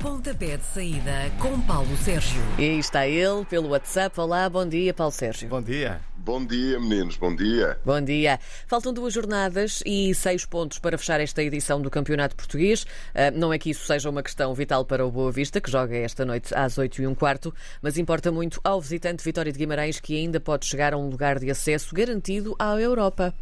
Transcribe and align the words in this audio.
Pontapé 0.00 0.56
de 0.56 0.64
saída 0.64 1.30
com 1.38 1.60
Paulo 1.60 1.94
Sérgio. 1.98 2.40
E 2.58 2.62
aí 2.62 2.78
está 2.78 3.06
ele 3.06 3.44
pelo 3.44 3.68
WhatsApp. 3.68 4.18
Olá, 4.18 4.48
bom 4.48 4.66
dia, 4.66 4.94
Paulo 4.94 5.12
Sérgio. 5.12 5.46
Bom 5.46 5.60
dia. 5.60 6.00
Bom 6.16 6.42
dia, 6.42 6.80
meninos, 6.80 7.18
bom 7.18 7.36
dia. 7.36 7.78
Bom 7.84 8.00
dia. 8.00 8.40
Faltam 8.66 8.94
duas 8.94 9.12
jornadas 9.12 9.82
e 9.84 10.14
seis 10.14 10.46
pontos 10.46 10.78
para 10.78 10.96
fechar 10.96 11.20
esta 11.20 11.42
edição 11.42 11.82
do 11.82 11.90
Campeonato 11.90 12.34
Português. 12.34 12.84
Uh, 12.84 13.36
não 13.36 13.52
é 13.52 13.58
que 13.58 13.68
isso 13.68 13.86
seja 13.86 14.08
uma 14.08 14.22
questão 14.22 14.54
vital 14.54 14.86
para 14.86 15.04
o 15.04 15.10
Boa 15.10 15.30
Vista, 15.30 15.60
que 15.60 15.70
joga 15.70 15.94
esta 15.94 16.24
noite 16.24 16.54
às 16.54 16.78
8 16.78 17.02
e 17.02 17.06
um 17.06 17.14
quarto, 17.14 17.54
mas 17.82 17.98
importa 17.98 18.32
muito 18.32 18.58
ao 18.64 18.80
visitante 18.80 19.22
Vitória 19.22 19.52
de 19.52 19.58
Guimarães, 19.58 20.00
que 20.00 20.16
ainda 20.16 20.40
pode 20.40 20.64
chegar 20.64 20.94
a 20.94 20.96
um 20.96 21.10
lugar 21.10 21.38
de 21.38 21.50
acesso 21.50 21.94
garantido 21.94 22.56
à 22.58 22.74
Europa. 22.80 23.34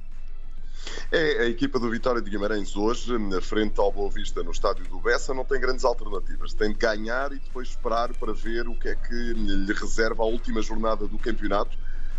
É, 1.11 1.43
a 1.43 1.49
equipa 1.49 1.79
do 1.79 1.91
Vitória 1.91 2.21
de 2.21 2.31
Guimarães 2.31 2.77
hoje, 2.77 3.17
na 3.19 3.41
frente 3.41 3.81
ao 3.81 3.91
Boa 3.91 4.11
Vista 4.11 4.43
no 4.43 4.51
estádio 4.51 4.87
do 4.89 5.01
Bessa, 5.01 5.33
não 5.33 5.45
tem 5.45 5.61
grandes 5.61 5.85
alternativas. 5.85 6.53
Tem 6.53 6.71
de 6.71 6.79
ganhar 6.79 7.33
e 7.33 7.39
depois 7.39 7.69
esperar 7.69 8.13
para 8.15 8.33
ver 8.33 8.69
o 8.69 8.75
que 8.75 8.89
é 8.89 8.95
que 8.95 9.15
lhe 9.15 9.73
reserva 9.73 10.23
a 10.23 10.27
última 10.27 10.61
jornada 10.61 11.07
do 11.07 11.19
campeonato. 11.19 11.77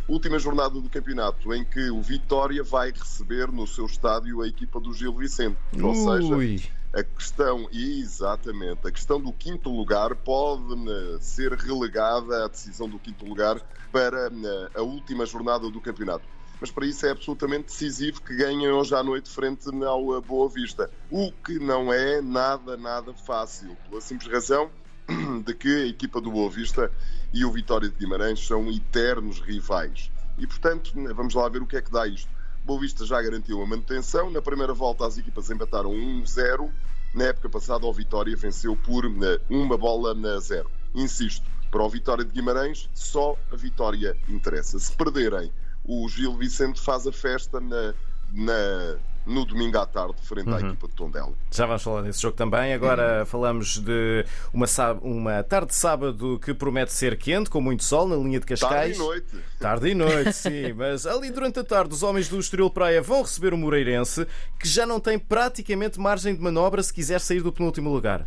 Última 0.08 0.40
jornada 0.40 0.82
do 0.82 0.90
campeonato 0.90 1.54
em 1.54 1.64
que 1.64 1.92
o 1.92 2.02
Vitória 2.02 2.64
vai 2.64 2.92
receber 2.92 3.52
no 3.52 3.68
seu 3.68 3.86
estádio 3.86 4.42
a 4.42 4.48
equipa 4.48 4.80
do 4.80 4.92
Gil 4.92 5.14
Vicente. 5.14 5.58
Ou 5.80 5.94
seja, 5.94 6.72
a 6.92 7.04
questão, 7.04 7.70
exatamente, 7.72 8.88
a 8.88 8.92
questão 8.92 9.22
do 9.22 9.32
quinto 9.32 9.70
lugar 9.70 10.16
pode 10.16 10.74
eh, 10.74 11.18
ser 11.22 11.54
relegada, 11.54 12.46
a 12.46 12.48
decisão 12.48 12.90
do 12.90 12.98
quinto 12.98 13.24
lugar, 13.24 13.62
para 13.92 14.32
eh, 14.34 14.70
a 14.74 14.82
última 14.82 15.28
jornada 15.28 15.70
do 15.70 15.80
campeonato 15.80 16.26
mas 16.60 16.72
para 16.72 16.86
isso 16.86 17.06
é 17.06 17.12
absolutamente 17.12 17.68
decisivo 17.68 18.22
que 18.22 18.36
ganhem 18.36 18.70
hoje 18.70 18.94
à 18.94 19.02
noite 19.02 19.30
frente 19.30 19.70
ao 19.84 20.22
Boa 20.22 20.50
Vista. 20.50 20.90
O 21.10 21.32
que 21.32 21.58
não 21.60 21.92
é 21.92 22.22
nada, 22.22 22.76
nada 22.76 23.14
fácil, 23.14 23.78
pela 23.88 24.02
simples 24.02 24.32
razão 24.32 24.70
de 25.46 25.54
que 25.54 25.84
a 25.84 25.88
equipa 25.88 26.20
do 26.20 26.32
Boa 26.32 26.50
Vista 26.50 26.92
e 27.34 27.46
o 27.46 27.52
Vitória 27.52 27.90
de 27.90 27.96
Guimarães 27.96 28.46
são 28.46 28.70
eternos 28.70 29.40
rivais. 29.40 30.12
E, 30.38 30.46
portanto, 30.46 30.92
vamos 31.16 31.34
lá 31.34 31.48
ver 31.48 31.62
o 31.62 31.68
que 31.68 31.78
é 31.78 31.82
que 31.82 31.92
dá 31.92 32.08
isto. 32.08 32.30
Boa 32.66 32.80
Vista 32.80 33.06
já 33.06 33.22
garantiu 33.22 33.62
a 33.62 33.66
manutenção. 33.66 34.30
Na 34.30 34.42
primeira 34.42 34.74
volta, 34.74 35.06
as 35.06 35.18
equipas 35.18 35.50
empataram 35.50 35.92
1-0. 35.92 36.70
Na 37.14 37.26
época 37.26 37.50
passada, 37.50 37.86
o 37.86 37.94
Vitória 37.94 38.36
venceu 38.36 38.76
por 38.76 39.06
eh, 39.06 39.40
uma 39.50 39.78
bola 39.78 40.14
na 40.14 40.40
zero. 40.40 40.70
Insisto, 40.94 41.46
para 41.72 41.84
o 41.84 41.90
Vitória 41.90 42.26
de 42.26 42.32
Guimarães, 42.32 42.90
só 42.94 43.38
a 43.52 43.56
vitória 43.56 44.18
interessa. 44.28 44.78
Se 44.80 44.92
perderem 44.96 45.52
o 45.90 46.08
Gil 46.08 46.38
Vicente 46.38 46.80
faz 46.80 47.08
a 47.08 47.12
festa 47.12 47.60
na, 47.60 47.96
na 48.32 49.00
no 49.26 49.46
domingo 49.46 49.78
à 49.78 49.86
tarde, 49.86 50.16
frente 50.22 50.50
uhum. 50.50 50.56
à 50.56 50.62
equipa 50.62 50.88
de 50.88 50.94
Tondela. 50.94 51.34
Já 51.52 51.66
vamos 51.66 51.84
falar 51.84 52.02
desse 52.02 52.22
jogo 52.22 52.36
também. 52.36 52.74
Agora 52.74 53.20
uhum. 53.20 53.26
falamos 53.26 53.78
de 53.80 54.26
uma, 54.54 54.66
uma 55.02 55.44
tarde 55.44 55.68
de 55.68 55.76
sábado 55.76 56.40
que 56.44 56.54
promete 56.54 56.92
ser 56.92 57.18
quente, 57.18 57.50
com 57.50 57.62
muito 57.62 57.84
sol 57.84 58.08
na 58.08 58.16
linha 58.16 58.40
de 58.40 58.46
Cascais. 58.46 58.72
Tarde 58.72 58.94
e 58.96 58.98
noite. 58.98 59.38
Tarde 59.60 59.90
e 59.90 59.96
noite, 59.96 60.34
sim. 60.38 60.74
Mas 60.74 61.06
ali 61.06 61.30
durante 61.32 61.60
a 61.60 61.64
tarde, 61.64 61.94
os 61.94 62.02
homens 62.02 62.28
do 62.28 62.40
Estoril 62.40 62.70
Praia 62.70 63.02
vão 63.02 63.22
receber 63.22 63.54
o 63.54 63.58
Moreirense, 63.58 64.26
que 64.60 64.68
já 64.68 64.86
não 64.86 65.00
tem 65.00 65.20
praticamente 65.20 66.00
margem 66.00 66.34
de 66.36 66.42
manobra 66.42 66.82
se 66.82 66.94
quiser 66.94 67.20
sair 67.20 67.42
do 67.42 67.52
penúltimo 67.52 67.92
lugar. 67.92 68.26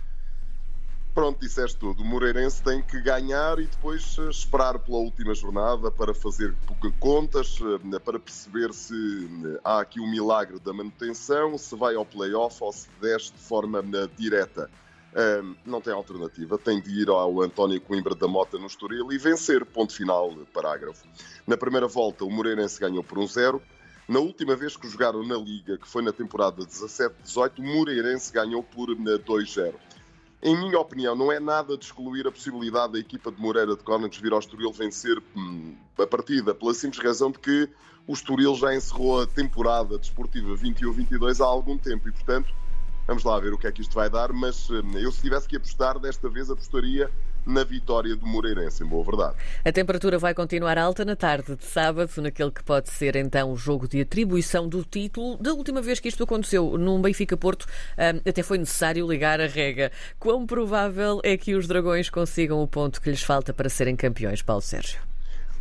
Pronto, 1.15 1.41
disseste 1.41 1.77
tudo. 1.77 2.03
O 2.03 2.07
Moreirense 2.07 2.63
tem 2.63 2.81
que 2.81 2.99
ganhar 2.99 3.59
e 3.59 3.67
depois 3.67 4.17
eh, 4.19 4.31
esperar 4.31 4.79
pela 4.79 4.97
última 4.97 5.35
jornada 5.35 5.91
para 5.91 6.15
fazer 6.15 6.55
contas, 6.99 7.59
eh, 7.61 7.99
para 7.99 8.19
perceber 8.19 8.73
se 8.73 8.95
eh, 8.95 9.61
há 9.63 9.81
aqui 9.81 10.01
um 10.01 10.11
milagre 10.11 10.59
da 10.59 10.73
manutenção, 10.73 11.59
se 11.59 11.77
vai 11.77 11.97
ao 11.97 12.07
play-off 12.07 12.65
ou 12.65 12.73
se 12.73 12.89
desce 12.99 13.31
de 13.31 13.41
forma 13.41 13.83
direta. 14.17 14.71
não 15.67 15.83
tem 15.83 15.93
alternativa, 15.93 16.57
tem 16.57 16.81
de 16.81 17.03
ir 17.03 17.11
ao 17.11 17.43
António 17.43 17.79
Coimbra 17.83 18.15
da 18.15 18.27
Mota 18.27 18.59
no 18.59 18.67
Estoril 18.67 19.13
e 19.13 19.19
vencer, 19.19 19.67
ponto 19.67 19.93
final, 19.93 20.35
parágrafo. 20.55 21.07
Na 21.47 21.59
primeira 21.59 21.87
volta, 21.87 22.25
o 22.25 22.31
Moreirense 22.31 22.81
ganhou 22.81 23.05
por 23.05 23.19
um 23.19 23.27
zero. 23.27 23.61
Na 24.09 24.19
última 24.19 24.57
vez 24.57 24.79
que 24.79 24.89
jogaram 24.89 25.23
na 25.23 25.37
Liga, 25.37 25.77
que 25.77 25.87
foi 25.87 26.03
na 26.03 26.13
temporada 26.13 26.65
17-18, 26.65 27.59
o 27.59 27.63
Moreirense 27.63 28.33
ganhou 28.33 28.63
por 28.63 28.89
2-0. 28.89 29.75
Em 30.43 30.57
minha 30.57 30.77
opinião, 30.81 31.15
não 31.15 31.31
é 31.31 31.39
nada 31.39 31.79
de 31.79 31.85
excluir 31.85 32.27
a 32.27 32.33
possibilidade 32.33 32.95
da 32.95 32.99
equipa 32.99 33.31
de 33.31 33.41
Moreira 33.41 33.77
de 33.77 33.85
Cónagos 33.85 34.19
vir 34.19 34.33
ao 34.33 34.41
Estoril 34.41 34.73
vencer 34.73 35.23
hum, 35.37 35.77
a 35.97 36.05
partida, 36.05 36.53
pela 36.53 36.75
simples 36.75 37.01
razão 37.01 37.31
de 37.31 37.39
que 37.39 37.69
o 38.09 38.13
Estoril 38.13 38.57
já 38.57 38.75
encerrou 38.75 39.23
a 39.23 39.27
temporada 39.27 39.97
desportiva 39.97 40.53
21-22 40.57 41.41
há 41.41 41.47
algum 41.47 41.79
tempo. 41.79 42.09
E, 42.09 42.13
portanto, 42.13 42.53
vamos 43.07 43.23
lá 43.23 43.39
ver 43.39 43.55
o 43.55 43.59
que 43.59 43.69
é 43.69 43.73
que 43.73 43.83
isto 43.83 43.95
vai 43.95 44.11
dar, 44.11 44.33
mas 44.33 44.69
hum, 44.69 44.83
eu 44.97 45.13
se 45.13 45.23
tivesse 45.23 45.47
que 45.47 45.57
apostar, 45.57 46.01
desta 46.01 46.29
vez 46.29 46.51
apostaria 46.51 47.09
na 47.47 47.65
vitória 47.65 48.15
do 48.17 48.27
Moreirense, 48.27 48.83
em 48.83 48.87
boa 48.87 49.05
verdade. 49.05 49.37
A 49.65 49.73
temperatura 49.73 50.19
vai 50.19 50.35
continuar 50.35 50.79
alta 50.79 51.05
na 51.05 51.17
tarde 51.17 51.57
de 51.57 51.65
sábado, 51.65 52.11
naquele 52.19 52.51
que 52.51 52.63
pode 52.63 52.91
ser 52.91 53.17
então 53.17 53.53
o 53.53 53.57
jogo 53.57 53.89
de 53.89 54.01
atribuição 54.01 54.69
do 54.69 54.85
título. 54.85 55.37
Da 55.39 55.53
última 55.53 55.81
vez 55.81 56.01
que 56.01 56.09
isto 56.09 56.23
aconteceu 56.25 56.79
num 56.79 57.01
Benfica-Porto, 57.01 57.67
hum, 57.67 58.21
até 58.29 58.43
foi 58.43 58.59
necessário 58.59 59.07
ligar 59.09 59.41
a 59.41 59.47
rega. 59.47 59.91
Quão 60.19 60.47
provável 60.47 61.21
é 61.23 61.37
que 61.37 61.55
os 61.55 61.67
Dragões 61.67 62.11
consigam 62.11 62.63
o 62.63 62.69
ponto 62.69 63.01
que 63.01 63.11
lhes 63.11 63.23
falta 63.23 63.53
para 63.53 63.69
serem 63.69 63.97
campeões, 63.97 64.43
Paulo 64.43 64.63
Sérgio? 64.63 65.01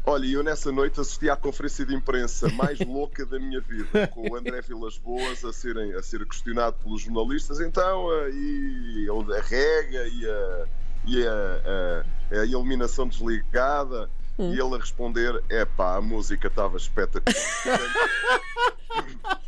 Olha, 0.04 0.26
eu 0.26 0.44
nessa 0.44 0.72
noite 0.72 1.00
assisti 1.00 1.30
à 1.30 1.36
conferência 1.36 1.86
de 1.86 1.94
imprensa 1.94 2.50
mais 2.50 2.80
louca 2.82 3.24
da 3.24 3.40
minha 3.40 3.62
vida, 3.62 4.08
com 4.08 4.32
o 4.32 4.36
André 4.36 4.62
Vilas 4.62 4.98
Boas 4.98 5.46
a, 5.46 5.54
serem, 5.54 5.94
a 5.94 6.02
ser 6.02 6.26
questionado 6.26 6.78
pelos 6.84 7.02
jornalistas. 7.04 7.60
Então, 7.60 8.12
eh, 8.12 8.32
e 8.32 9.08
a 9.10 9.42
rega 9.42 10.08
e 10.08 10.28
a 10.28 10.66
e 11.06 11.26
a, 11.26 12.04
a, 12.32 12.42
a 12.42 12.46
iluminação 12.46 13.08
desligada 13.08 14.10
hum. 14.38 14.54
e 14.54 14.60
ele 14.60 14.76
a 14.76 14.78
responder: 14.78 15.44
é 15.50 15.66
pá, 15.66 15.96
a 15.96 16.02
música 16.02 16.48
estava 16.48 16.78
espetacular. 16.78 17.34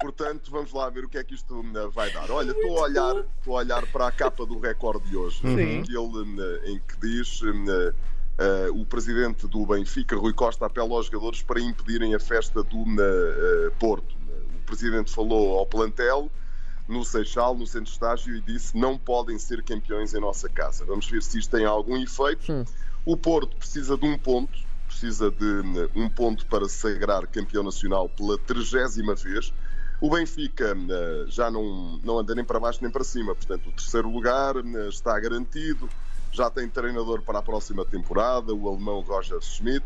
Portanto, 0.00 0.50
vamos 0.50 0.72
lá 0.72 0.90
ver 0.90 1.04
o 1.04 1.08
que 1.08 1.16
é 1.16 1.24
que 1.24 1.34
isto 1.34 1.64
vai 1.94 2.12
dar. 2.12 2.30
Olha, 2.30 2.50
estou 2.50 2.78
a 2.78 2.82
olhar, 2.82 3.16
estou 3.38 3.56
a 3.56 3.60
olhar 3.60 3.86
para 3.86 4.06
a 4.06 4.12
capa 4.12 4.44
do 4.44 4.58
recorde 4.58 5.08
de 5.08 5.16
hoje, 5.16 5.40
uhum. 5.42 5.58
em 5.58 6.78
que 6.78 7.00
diz 7.00 7.40
uh, 7.40 7.50
uh, 7.50 8.80
o 8.80 8.84
presidente 8.84 9.46
do 9.46 9.64
Benfica, 9.64 10.14
Rui 10.14 10.34
Costa, 10.34 10.66
apela 10.66 10.94
aos 10.94 11.06
jogadores 11.06 11.42
para 11.42 11.58
impedirem 11.58 12.14
a 12.14 12.20
festa 12.20 12.62
do 12.62 12.82
uh, 12.82 13.70
Porto. 13.78 14.14
O 14.54 14.66
presidente 14.66 15.10
falou 15.10 15.58
ao 15.58 15.66
plantel 15.66 16.30
no 16.86 17.04
Seixal, 17.04 17.54
no 17.54 17.66
centro 17.66 17.86
de 17.86 17.92
estágio, 17.92 18.36
e 18.36 18.40
disse 18.40 18.76
não 18.76 18.98
podem 18.98 19.38
ser 19.38 19.62
campeões 19.62 20.14
em 20.14 20.20
nossa 20.20 20.48
casa. 20.48 20.84
Vamos 20.84 21.08
ver 21.08 21.22
se 21.22 21.38
isto 21.38 21.56
tem 21.56 21.64
algum 21.64 21.96
efeito. 21.96 22.52
Hum. 22.52 22.64
O 23.04 23.16
Porto 23.16 23.56
precisa 23.56 23.96
de 23.96 24.06
um 24.06 24.18
ponto, 24.18 24.58
precisa 24.86 25.30
de 25.30 25.44
eh, 25.44 25.88
um 25.94 26.08
ponto 26.08 26.46
para 26.46 26.66
se 26.68 26.76
sagrar 26.76 27.26
campeão 27.26 27.62
nacional 27.62 28.08
pela 28.08 28.38
trigésima 28.38 29.14
vez. 29.14 29.52
O 30.00 30.10
Benfica 30.10 30.74
eh, 30.74 31.24
já 31.28 31.50
não, 31.50 32.00
não 32.02 32.18
anda 32.18 32.34
nem 32.34 32.44
para 32.44 32.60
baixo 32.60 32.78
nem 32.82 32.90
para 32.90 33.04
cima, 33.04 33.34
portanto, 33.34 33.68
o 33.68 33.72
terceiro 33.72 34.08
lugar 34.08 34.56
eh, 34.56 34.88
está 34.88 35.18
garantido. 35.20 35.88
Já 36.32 36.50
tem 36.50 36.68
treinador 36.68 37.22
para 37.22 37.38
a 37.38 37.42
próxima 37.42 37.84
temporada, 37.84 38.52
o 38.52 38.68
alemão 38.68 39.00
Roger 39.02 39.40
Schmidt. 39.40 39.84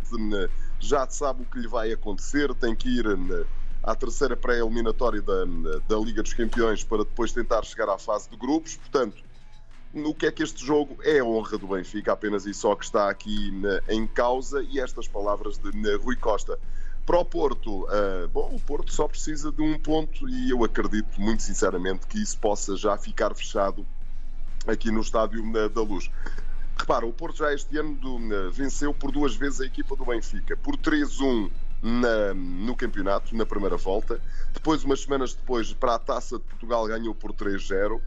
Já 0.81 1.07
sabe 1.09 1.43
o 1.43 1.45
que 1.45 1.59
lhe 1.59 1.69
vai 1.69 1.93
acontecer, 1.93 2.55
tem 2.55 2.75
que 2.75 2.89
ir 2.89 3.05
à 3.89 3.95
terceira 3.95 4.37
pré-eliminatória 4.37 5.23
da, 5.23 5.45
da 5.89 5.97
Liga 5.97 6.23
dos 6.23 6.35
Campeões 6.35 6.85
para 6.85 6.99
depois 6.99 7.33
tentar 7.33 7.65
chegar 7.65 7.89
à 7.89 7.97
fase 7.97 8.29
de 8.29 8.37
grupos. 8.37 8.77
Portanto, 8.77 9.17
o 9.95 10.15
que 10.15 10.27
é 10.27 10.31
que 10.31 10.43
este 10.43 10.65
jogo 10.65 10.99
é 11.03 11.21
a 11.21 11.25
honra 11.25 11.57
do 11.57 11.69
Benfica, 11.69 12.13
apenas 12.13 12.45
e 12.45 12.53
só 12.53 12.75
que 12.75 12.85
está 12.85 13.09
aqui 13.09 13.51
em 13.89 14.07
causa, 14.07 14.63
e 14.63 14.79
estas 14.79 15.09
palavras 15.09 15.57
de 15.57 15.97
Rui 15.97 16.17
Costa. 16.17 16.59
Para 17.07 17.19
o 17.19 17.25
Porto, 17.25 17.85
uh, 17.85 18.29
bom, 18.31 18.55
o 18.55 18.61
Porto 18.61 18.93
só 18.93 19.09
precisa 19.09 19.51
de 19.51 19.63
um 19.63 19.79
ponto 19.79 20.29
e 20.29 20.51
eu 20.51 20.63
acredito 20.63 21.19
muito 21.19 21.43
sinceramente 21.43 22.07
que 22.07 22.23
isso 22.23 22.39
possa 22.39 22.77
já 22.77 22.99
ficar 22.99 23.35
fechado 23.35 23.87
aqui 24.67 24.91
no 24.91 25.01
Estádio 25.01 25.43
da 25.71 25.81
Luz. 25.81 26.11
Repara, 26.77 27.07
o 27.07 27.13
Porto 27.13 27.39
já 27.39 27.55
este 27.55 27.79
ano 27.79 27.95
do, 27.95 28.51
venceu 28.53 28.93
por 28.93 29.11
duas 29.11 29.35
vezes 29.35 29.63
a 29.63 29.65
equipa 29.65 29.97
do 29.97 30.05
Benfica, 30.05 30.55
por 30.59 30.77
3-1 30.77 31.51
na, 31.83 32.35
no 32.35 32.75
campeonato, 32.77 33.37
na 33.37 33.47
primeira 33.47 33.77
volta. 33.77 34.21
Depois, 34.53 34.85
umas 34.85 35.01
semanas 35.01 35.35
depois, 35.35 35.73
para 35.73 35.95
a 35.95 35.99
Taça 35.99 36.39
de 36.39 36.45
Portugal, 36.45 36.87
ganhou 36.87 37.15
por 37.15 37.33
3-0. 37.33 38.01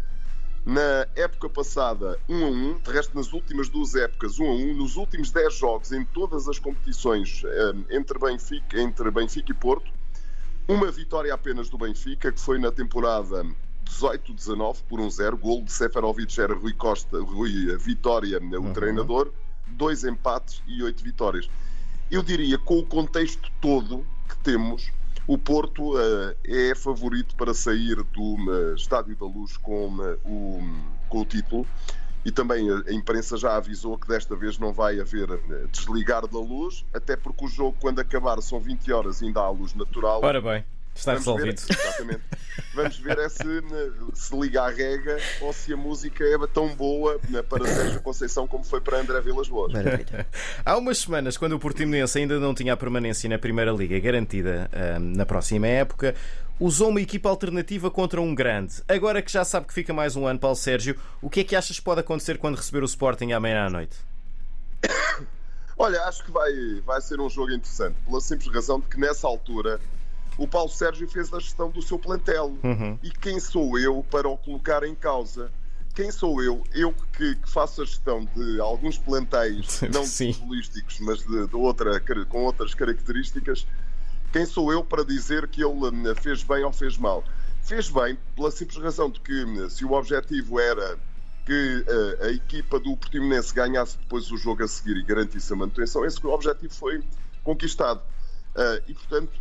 Na 0.64 1.08
época 1.16 1.50
passada, 1.50 2.20
1 2.30 2.46
a 2.46 2.50
1, 2.50 2.80
de 2.80 2.92
resto, 2.92 3.16
nas 3.16 3.34
últimas 3.34 3.68
duas 3.68 3.96
épocas, 3.96 4.40
1 4.40 4.46
a 4.46 4.54
1, 4.54 4.74
nos 4.76 4.96
últimos 4.96 5.32
10 5.32 5.56
jogos, 5.56 5.92
em 5.92 6.06
todas 6.06 6.48
as 6.48 6.60
competições 6.60 7.42
eh, 7.44 7.96
entre 7.98 8.20
Benfica, 8.20 8.80
entre 8.80 9.10
Benfica 9.10 9.52
e 9.52 9.56
Porto, 9.56 9.92
uma 10.68 10.92
vitória 10.92 11.34
apenas 11.34 11.68
do 11.68 11.80
Benfica, 11.80 12.32
que 12.32 12.40
foi 12.40 12.60
na 12.60 12.72
temporada 12.72 13.44
18-19 13.86 14.78
por 14.88 15.00
1-0, 15.00 15.36
gol 15.40 15.64
de 15.64 15.72
Seferovic 15.72 16.40
era 16.40 16.54
Rui 16.54 16.74
Costa, 16.74 17.20
Rui 17.20 17.76
Vitória, 17.78 18.40
o 18.40 18.44
uhum. 18.44 18.74
treinador, 18.74 19.34
dois 19.68 20.04
empates 20.04 20.62
e 20.68 20.84
oito 20.84 21.04
vitórias. 21.04 21.50
Eu 22.12 22.22
diria, 22.22 22.58
com 22.58 22.78
o 22.78 22.86
contexto 22.86 23.50
todo 23.62 24.06
que 24.28 24.38
temos, 24.40 24.92
o 25.26 25.38
Porto 25.38 25.96
uh, 25.96 26.36
é 26.44 26.76
favorito 26.76 27.36
para 27.36 27.54
sair 27.54 27.96
do 27.96 28.36
uh, 28.36 28.76
Estádio 28.76 29.16
da 29.16 29.26
Luz 29.26 29.56
com, 29.56 29.88
uh, 29.96 30.18
o, 30.26 30.60
com 31.08 31.22
o 31.22 31.26
título. 31.26 31.66
e 32.26 32.32
também 32.32 32.68
a 32.70 32.92
imprensa 32.92 33.38
já 33.38 33.56
avisou 33.56 33.98
que 33.98 34.08
desta 34.08 34.36
vez 34.36 34.58
não 34.58 34.74
vai 34.74 35.00
haver 35.00 35.28
desligar 35.72 36.28
da 36.28 36.38
luz, 36.38 36.86
até 36.94 37.16
porque 37.16 37.46
o 37.46 37.48
jogo, 37.48 37.78
quando 37.80 38.00
acabar, 38.00 38.42
são 38.42 38.60
20 38.60 38.92
horas 38.92 39.24
ainda 39.24 39.40
há 39.40 39.50
luz 39.50 39.74
natural. 39.74 40.20
Ora 40.22 40.42
bem. 40.42 40.66
Está 40.96 41.14
Vamos 41.14 41.26
resolvido. 41.26 41.62
Ver, 41.62 41.74
exatamente. 41.80 42.22
Vamos 42.74 42.98
ver 43.00 43.18
é 43.20 43.30
se, 43.30 43.44
se 44.14 44.40
liga 44.40 44.64
à 44.64 44.70
rega 44.70 45.18
ou 45.42 45.52
se 45.52 45.74
a 45.74 45.78
música 45.78 46.24
é 46.24 46.48
tão 46.48 46.74
boa 46.76 47.20
para 47.50 47.66
Sérgio 47.66 48.02
Conceição 48.02 48.48
como 48.48 48.64
foi 48.64 48.80
para 48.80 49.00
André 49.00 49.20
Vilas 49.22 49.48
Boas. 49.48 49.74
Maravilha. 49.74 50.28
Há 50.66 50.78
umas 50.78 51.00
semanas, 51.00 51.38
quando 51.38 51.54
o 51.54 51.60
Portimonense 51.60 52.20
ainda 52.20 52.40
não 52.40 52.54
tinha 52.54 52.74
a 52.74 52.78
permanência 52.78 53.30
na 53.30 53.38
Primeira 53.38 53.72
Liga 53.72 54.00
garantida 54.00 54.70
hum, 54.74 55.14
na 55.16 55.26
próxima 55.26 55.68
época, 55.68 56.16
usou 56.60 56.90
uma 56.90 57.02
equipa 57.02 57.30
alternativa 57.30 57.90
contra 57.90 58.22
um 58.22 58.34
grande. 58.34 58.76
Agora 58.88 59.22
que 59.22 59.32
já 59.32 59.44
sabe 59.44 59.68
que 59.68 59.74
fica 59.74 59.94
mais 59.94 60.16
um 60.16 60.28
ano, 60.28 60.40
Paulo 60.40 60.56
Sérgio, 60.56 60.98
o 61.22 61.30
que 61.30 61.40
é 61.40 61.44
que 61.44 61.56
achas 61.56 61.78
que 61.78 61.84
pode 61.84 62.02
acontecer 62.02 62.38
quando 62.38 62.56
receber 62.56 62.84
o 62.84 62.86
Sporting 62.86 63.32
amanhã 63.32 63.66
à 63.66 63.70
noite? 63.70 63.98
Olha, 65.78 66.04
acho 66.04 66.24
que 66.24 66.32
vai, 66.32 66.54
vai 66.86 67.02
ser 67.02 67.20
um 67.20 67.30
jogo 67.30 67.52
interessante, 67.52 67.96
pela 68.06 68.22
simples 68.22 68.54
razão 68.54 68.80
de 68.80 68.86
que 68.86 69.00
nessa 69.00 69.28
altura 69.28 69.82
o 70.38 70.48
Paulo 70.48 70.70
Sérgio 70.70 71.08
fez 71.08 71.34
a 71.34 71.40
gestão 71.40 71.70
do 71.70 71.82
seu 71.82 72.00
plantel. 72.00 72.58
Uhum. 72.64 72.98
E 73.04 73.10
quem 73.12 73.40
sou 73.40 73.78
eu 73.78 74.06
para 74.10 74.28
o 74.28 74.38
colocar 74.38 74.84
em 74.84 74.96
causa? 74.96 75.52
Quem 75.94 76.10
sou 76.10 76.42
eu? 76.42 76.64
Eu 76.74 76.94
que, 77.18 77.36
que 77.36 77.50
faço 77.50 77.82
a 77.82 77.86
gestão 77.86 78.26
de 78.36 78.60
alguns 78.60 78.98
plantéis, 78.98 79.82
não 79.92 80.06
futbolísticos, 80.06 81.00
mas 81.02 81.20
de, 81.20 81.48
de 81.48 81.56
outra, 81.56 82.00
com 82.30 82.44
outras 82.44 82.74
características. 82.74 83.68
Quem 84.32 84.46
sou 84.46 84.72
eu 84.72 84.84
para 84.84 85.04
dizer 85.04 85.48
que 85.50 85.62
ele 85.62 85.74
hum, 85.74 86.16
fez 86.22 86.44
bem 86.44 86.64
ou 86.64 86.72
fez 86.72 86.98
mal? 86.98 87.24
Fez 87.64 87.90
bem 87.90 88.18
pela 88.36 88.50
simples 88.50 88.82
razão 88.82 89.10
de 89.10 89.20
que 89.20 89.44
hum, 89.44 89.70
se 89.70 89.84
o 89.84 89.92
objetivo 89.92 90.60
era 90.60 90.98
que 91.46 91.86
uh, 91.88 92.26
a 92.26 92.30
equipa 92.30 92.80
do 92.80 92.96
Portimonense 92.96 93.54
ganhasse 93.54 93.98
depois 93.98 94.32
o 94.32 94.38
jogo 94.38 94.64
a 94.64 94.68
seguir 94.68 94.96
e 94.98 95.04
garantisse 95.04 95.52
a 95.52 95.56
manutenção, 95.56 96.06
esse 96.06 96.26
objetivo 96.26 96.74
foi 96.74 97.04
conquistado. 97.44 98.02
Uh, 98.56 98.82
e, 98.88 98.94
portanto, 98.94 99.32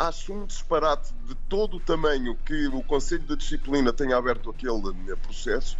acho 0.00 0.32
um 0.32 0.46
disparate 0.46 1.12
de 1.26 1.34
todo 1.34 1.76
o 1.76 1.80
tamanho 1.80 2.34
que 2.46 2.68
o 2.68 2.82
Conselho 2.82 3.24
de 3.24 3.36
Disciplina 3.36 3.92
tenha 3.92 4.16
aberto 4.16 4.48
aquele 4.48 4.88
eh, 5.08 5.16
processo. 5.16 5.76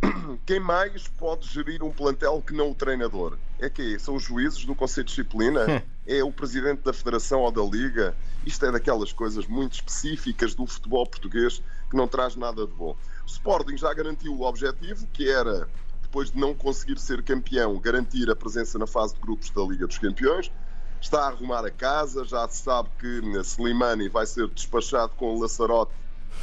Quem 0.46 0.60
mais 0.60 1.08
pode 1.08 1.48
gerir 1.48 1.82
um 1.82 1.90
plantel 1.90 2.40
que 2.46 2.52
não 2.52 2.70
o 2.70 2.74
treinador? 2.74 3.36
É 3.58 3.68
que 3.68 3.98
são 3.98 4.14
os 4.14 4.22
juízes 4.22 4.64
do 4.64 4.74
Conselho 4.74 5.06
de 5.06 5.10
Disciplina? 5.10 5.82
É 6.06 6.22
o 6.22 6.30
presidente 6.30 6.82
da 6.82 6.92
Federação 6.92 7.40
ou 7.40 7.50
da 7.50 7.62
Liga? 7.62 8.16
Isto 8.44 8.66
é 8.66 8.70
daquelas 8.70 9.12
coisas 9.12 9.48
muito 9.48 9.72
específicas 9.72 10.54
do 10.54 10.64
futebol 10.64 11.04
português 11.04 11.60
que 11.90 11.96
não 11.96 12.06
traz 12.06 12.36
nada 12.36 12.64
de 12.64 12.72
bom. 12.72 12.96
O 13.24 13.26
Sporting 13.26 13.76
já 13.76 13.92
garantiu 13.92 14.32
o 14.32 14.42
objetivo, 14.42 15.08
que 15.12 15.28
era, 15.28 15.68
depois 16.02 16.30
de 16.30 16.38
não 16.38 16.54
conseguir 16.54 17.00
ser 17.00 17.20
campeão, 17.24 17.76
garantir 17.80 18.30
a 18.30 18.36
presença 18.36 18.78
na 18.78 18.86
fase 18.86 19.14
de 19.14 19.20
grupos 19.20 19.50
da 19.50 19.62
Liga 19.62 19.88
dos 19.88 19.98
Campeões 19.98 20.52
está 21.00 21.24
a 21.24 21.28
arrumar 21.28 21.64
a 21.64 21.70
casa, 21.70 22.24
já 22.24 22.48
se 22.48 22.62
sabe 22.62 22.88
que 22.98 23.20
Slimani 23.44 24.08
vai 24.08 24.26
ser 24.26 24.48
despachado 24.48 25.12
com 25.16 25.38
Laçarote 25.38 25.92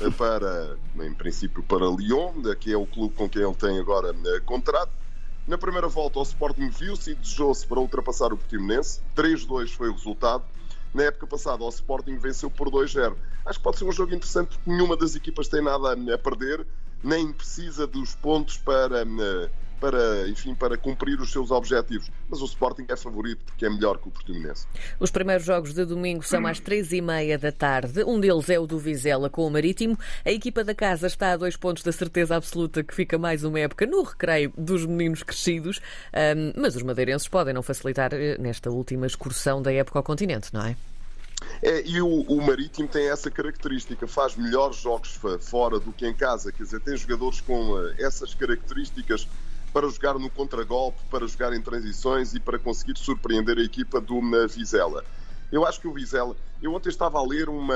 eh, 0.01 0.09
para, 0.11 0.77
em 1.01 1.13
princípio, 1.13 1.63
para 1.63 1.85
Lyon, 1.85 2.33
que 2.59 2.71
é 2.71 2.77
o 2.77 2.85
clube 2.85 3.13
com 3.15 3.29
quem 3.29 3.43
ele 3.43 3.55
tem 3.55 3.79
agora 3.79 4.15
eh, 4.25 4.39
contrato. 4.45 4.91
Na 5.45 5.57
primeira 5.57 5.87
volta, 5.87 6.19
o 6.19 6.23
Sporting 6.23 6.69
viu-se 6.69 7.11
e 7.11 7.15
desejou-se 7.15 7.67
para 7.67 7.79
ultrapassar 7.79 8.31
o 8.31 8.37
Portimonense. 8.37 9.01
3-2 9.15 9.75
foi 9.75 9.89
o 9.89 9.93
resultado. 9.93 10.43
Na 10.93 11.03
época 11.03 11.27
passada, 11.27 11.63
o 11.63 11.69
Sporting 11.69 12.17
venceu 12.17 12.49
por 12.49 12.69
2-0. 12.69 13.15
Acho 13.45 13.59
que 13.59 13.63
pode 13.63 13.77
ser 13.77 13.85
um 13.85 13.91
jogo 13.91 14.13
interessante 14.13 14.49
porque 14.55 14.69
nenhuma 14.69 14.95
das 14.95 15.15
equipas 15.15 15.49
tem 15.49 15.61
nada 15.61 15.93
a 15.93 16.17
perder, 16.17 16.65
nem 17.03 17.33
precisa 17.33 17.85
dos 17.85 18.15
pontos 18.15 18.57
para 18.57 19.03
para, 19.83 20.29
enfim, 20.29 20.55
para 20.55 20.77
cumprir 20.77 21.19
os 21.19 21.29
seus 21.29 21.51
objetivos. 21.51 22.09
Mas 22.29 22.41
o 22.41 22.45
Sporting 22.45 22.85
é 22.87 22.95
favorito 22.95 23.43
porque 23.43 23.65
é 23.65 23.69
melhor 23.69 23.97
que 23.97 24.07
o 24.07 24.11
Portimonense. 24.11 24.65
Os 24.97 25.11
primeiros 25.11 25.45
jogos 25.45 25.73
de 25.73 25.83
domingo 25.83 26.23
são 26.23 26.47
às 26.47 26.57
três 26.57 26.93
e 26.93 27.01
meia 27.01 27.37
da 27.37 27.51
tarde. 27.51 28.01
Um 28.05 28.17
deles 28.17 28.49
é 28.49 28.57
o 28.57 28.65
do 28.65 28.79
Vizela 28.79 29.29
com 29.29 29.45
o 29.45 29.51
Marítimo. 29.51 29.99
A 30.23 30.31
equipa 30.31 30.63
da 30.63 30.73
casa 30.73 31.07
está 31.07 31.33
a 31.33 31.37
dois 31.37 31.57
pontos 31.57 31.83
da 31.83 31.91
certeza 31.91 32.33
absoluta 32.33 32.81
que 32.81 32.95
fica 32.95 33.17
mais 33.17 33.43
uma 33.43 33.59
época 33.59 33.85
no 33.85 34.03
recreio 34.03 34.53
dos 34.57 34.85
meninos 34.85 35.21
crescidos. 35.21 35.81
Um, 36.13 36.61
mas 36.61 36.77
os 36.77 36.81
madeirenses 36.81 37.27
podem 37.27 37.53
não 37.53 37.61
facilitar 37.61 38.13
eh, 38.13 38.37
nesta 38.39 38.71
última 38.71 39.05
excursão 39.05 39.61
da 39.61 39.73
época 39.73 39.99
ao 39.99 40.03
continente, 40.03 40.53
não 40.53 40.65
é? 40.65 40.77
É, 41.61 41.85
e 41.85 42.01
o, 42.01 42.21
o, 42.21 42.41
Marítimo 42.41 42.87
tem 42.87 43.09
essa 43.09 43.29
característica, 43.29 44.07
faz 44.07 44.35
melhores 44.35 44.77
jogos 44.77 45.19
fora 45.41 45.79
do 45.79 45.91
que 45.91 46.07
em 46.07 46.13
casa, 46.13 46.51
quer 46.51 46.63
dizer, 46.63 46.79
tem 46.81 46.95
jogadores 46.97 47.41
com 47.41 47.73
uh, 47.73 47.93
essas 47.97 48.33
características 48.33 49.27
para 49.73 49.89
jogar 49.89 50.13
no 50.19 50.29
contragolpe, 50.29 51.01
para 51.09 51.27
jogar 51.27 51.51
em 51.51 51.61
transições 51.61 52.35
e 52.35 52.39
para 52.39 52.59
conseguir 52.59 52.95
surpreender 52.97 53.57
a 53.57 53.63
equipa 53.63 53.99
do 53.99 54.21
Vizela. 54.47 55.03
Eu 55.51 55.65
acho 55.65 55.81
que 55.81 55.87
o 55.87 55.93
Vizela. 55.93 56.37
Eu 56.61 56.73
ontem 56.73 56.89
estava 56.89 57.17
a 57.17 57.27
ler 57.27 57.49
uma. 57.49 57.75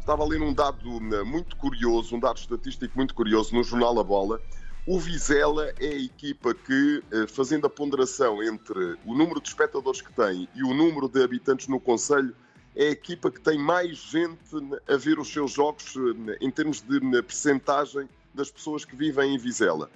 Estava 0.00 0.22
a 0.22 0.26
ler 0.26 0.40
um 0.40 0.54
dado 0.54 1.00
muito 1.26 1.54
curioso, 1.56 2.16
um 2.16 2.20
dado 2.20 2.38
estatístico 2.38 2.96
muito 2.96 3.14
curioso 3.14 3.54
no 3.54 3.62
jornal 3.62 4.00
A 4.00 4.02
Bola. 4.02 4.40
O 4.86 4.98
Vizela 4.98 5.70
é 5.78 5.88
a 5.88 5.98
equipa 5.98 6.54
que, 6.54 7.04
eh, 7.12 7.26
fazendo 7.26 7.66
a 7.66 7.70
ponderação 7.70 8.42
entre 8.42 8.96
o 9.04 9.14
número 9.14 9.38
de 9.38 9.48
espectadores 9.48 10.00
que 10.00 10.10
tem 10.14 10.48
e 10.54 10.62
o 10.62 10.72
número 10.72 11.10
de 11.10 11.22
habitantes 11.22 11.68
no 11.68 11.78
Conselho, 11.78 12.34
é 12.74 12.86
a 12.86 12.90
equipa 12.90 13.30
que 13.30 13.38
tem 13.38 13.58
mais 13.58 13.98
gente 13.98 14.40
a 14.88 14.96
ver 14.96 15.18
os 15.18 15.28
seus 15.28 15.52
jogos 15.52 15.94
eh, 15.94 16.38
em 16.40 16.50
termos 16.50 16.80
de 16.80 17.00
percentagem 17.22 18.08
das 18.32 18.50
pessoas 18.50 18.86
que 18.86 18.96
vivem 18.96 19.34
em 19.34 19.38
Vizela 19.38 19.90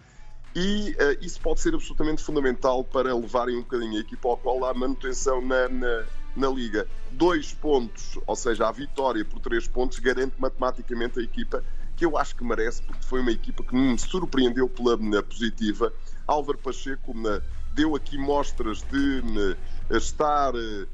e 0.54 0.90
uh, 0.90 1.24
isso 1.24 1.40
pode 1.40 1.60
ser 1.60 1.74
absolutamente 1.74 2.22
fundamental 2.22 2.84
para 2.84 3.14
levarem 3.14 3.56
um 3.56 3.62
bocadinho 3.62 3.96
a 3.96 4.00
equipa 4.00 4.28
ao 4.28 4.36
qual 4.36 4.64
há 4.64 4.74
manutenção 4.74 5.40
na, 5.40 5.68
na, 5.68 6.04
na, 6.36 6.48
Liga. 6.48 6.86
Dois 7.10 7.52
pontos, 7.52 8.18
ou 8.26 8.36
seja, 8.36 8.68
a 8.68 8.72
vitória 8.72 9.24
por 9.24 9.40
três 9.40 9.66
pontos, 9.66 9.98
garante 9.98 10.34
matematicamente 10.38 11.18
a 11.18 11.22
equipa 11.22 11.64
que 11.96 12.04
eu 12.04 12.18
acho 12.18 12.36
que 12.36 12.44
merece, 12.44 12.82
porque 12.82 13.02
foi 13.02 13.20
uma 13.20 13.30
equipa 13.30 13.62
que 13.62 13.74
me 13.74 13.98
surpreendeu 13.98 14.68
pela 14.68 14.96
na, 14.96 15.22
positiva. 15.22 15.92
Álvaro 16.26 16.58
Pacheco 16.58 17.16
na, 17.16 17.40
deu 17.72 17.96
aqui 17.96 18.18
mostras 18.18 18.82
de 18.82 19.22
na, 19.22 19.96
estar. 19.96 20.54
Uh, 20.54 20.86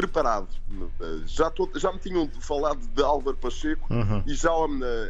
preparado. 0.00 0.48
Já, 1.26 1.50
tô, 1.50 1.68
já 1.74 1.92
me 1.92 1.98
tinham 1.98 2.26
falado 2.40 2.80
de 2.86 3.02
Álvaro 3.02 3.36
Pacheco 3.36 3.92
uhum. 3.92 4.22
e 4.26 4.34
já, 4.34 4.50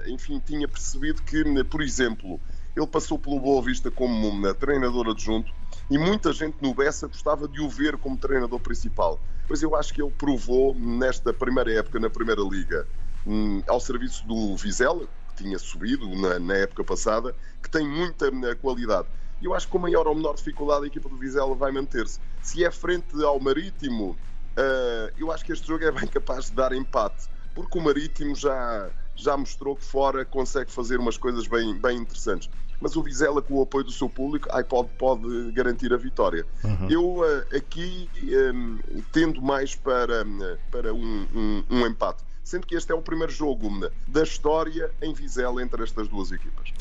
enfim, 0.09 0.43
tinha 0.45 0.67
percebido 0.67 1.23
que, 1.23 1.45
por 1.65 1.81
exemplo, 1.81 2.41
ele 2.77 2.87
passou 2.87 3.19
pelo 3.19 3.41
Boa 3.41 3.63
Vista 3.63 3.91
como 3.91 4.55
treinador 4.55 5.09
adjunto 5.09 5.53
e 5.91 5.99
muita 5.99 6.33
gente 6.33 6.57
no 6.61 6.75
Bessa 6.75 7.09
gostava 7.09 7.49
de 7.49 7.61
o 7.61 7.69
ver 7.69 7.97
como 7.97 8.17
treinador 8.17 8.61
principal. 8.61 9.21
Pois 9.47 9.63
eu 9.63 9.75
acho 9.75 9.93
que 9.93 10.01
ele 10.01 10.13
provou 10.13 10.75
nesta 10.75 11.33
primeira 11.33 11.73
época 11.73 11.99
na 11.99 12.09
Primeira 12.09 12.41
Liga, 12.43 12.87
hum, 13.27 13.63
ao 13.67 13.81
serviço 13.81 14.25
do 14.27 14.57
Vizela, 14.57 15.09
que 15.29 15.43
tinha 15.43 15.59
subido 15.59 16.09
na, 16.15 16.39
na 16.39 16.55
época 16.55 16.85
passada, 16.85 17.35
que 17.61 17.69
tem 17.69 17.87
muita 17.87 18.29
hum, 18.29 18.43
qualidade. 18.61 19.09
E 19.41 19.47
eu 19.47 19.55
acho 19.55 19.67
que 19.67 19.73
com 19.73 19.79
maior 19.79 20.07
ou 20.07 20.15
menor 20.15 20.35
dificuldade 20.35 20.85
a 20.85 20.87
equipa 20.87 21.09
do 21.09 21.17
Vizela 21.17 21.55
vai 21.55 21.73
manter-se. 21.73 22.21
Se 22.43 22.65
é 22.65 22.71
frente 22.71 23.21
ao 23.25 23.41
Marítimo, 23.41 24.11
uh, 24.11 25.13
eu 25.19 25.33
acho 25.33 25.45
que 25.45 25.53
este 25.53 25.67
jogo 25.67 25.83
é 25.85 25.91
bem 25.91 26.07
capaz 26.07 26.47
de 26.47 26.53
dar 26.53 26.73
empate, 26.73 27.29
porque 27.55 27.79
o 27.79 27.83
Marítimo 27.83 28.35
já 28.37 28.91
já 29.23 29.37
mostrou 29.37 29.77
que 29.77 29.85
fora 29.85 30.25
consegue 30.25 30.71
fazer 30.71 30.99
umas 30.99 31.17
coisas 31.17 31.47
bem, 31.47 31.77
bem 31.79 31.99
interessantes. 31.99 32.49
Mas 32.81 32.97
o 32.97 33.03
Vizela, 33.03 33.43
com 33.43 33.55
o 33.55 33.63
apoio 33.63 33.85
do 33.85 33.93
seu 33.93 34.09
público, 34.09 34.49
aí 34.51 34.65
pode, 34.65 34.89
pode 34.99 35.53
garantir 35.53 35.93
a 35.93 35.99
vitória. 35.99 36.47
Uhum. 36.65 36.89
Eu 36.91 37.05
uh, 37.19 37.57
aqui 37.57 38.09
um, 38.55 38.79
tendo 39.13 39.43
mais 39.43 39.75
para, 39.75 40.25
para 40.71 40.95
um, 40.95 41.27
um, 41.35 41.65
um 41.71 41.87
empate 41.87 42.25
sendo 42.43 42.67
que 42.67 42.75
este 42.75 42.91
é 42.91 42.95
o 42.95 43.01
primeiro 43.01 43.33
jogo 43.33 43.69
da 44.09 44.25
história 44.25 44.91
em 45.01 45.15
Vizela 45.15 45.63
entre 45.63 45.85
estas 45.85 46.09
duas 46.09 46.33
equipas. 46.33 46.73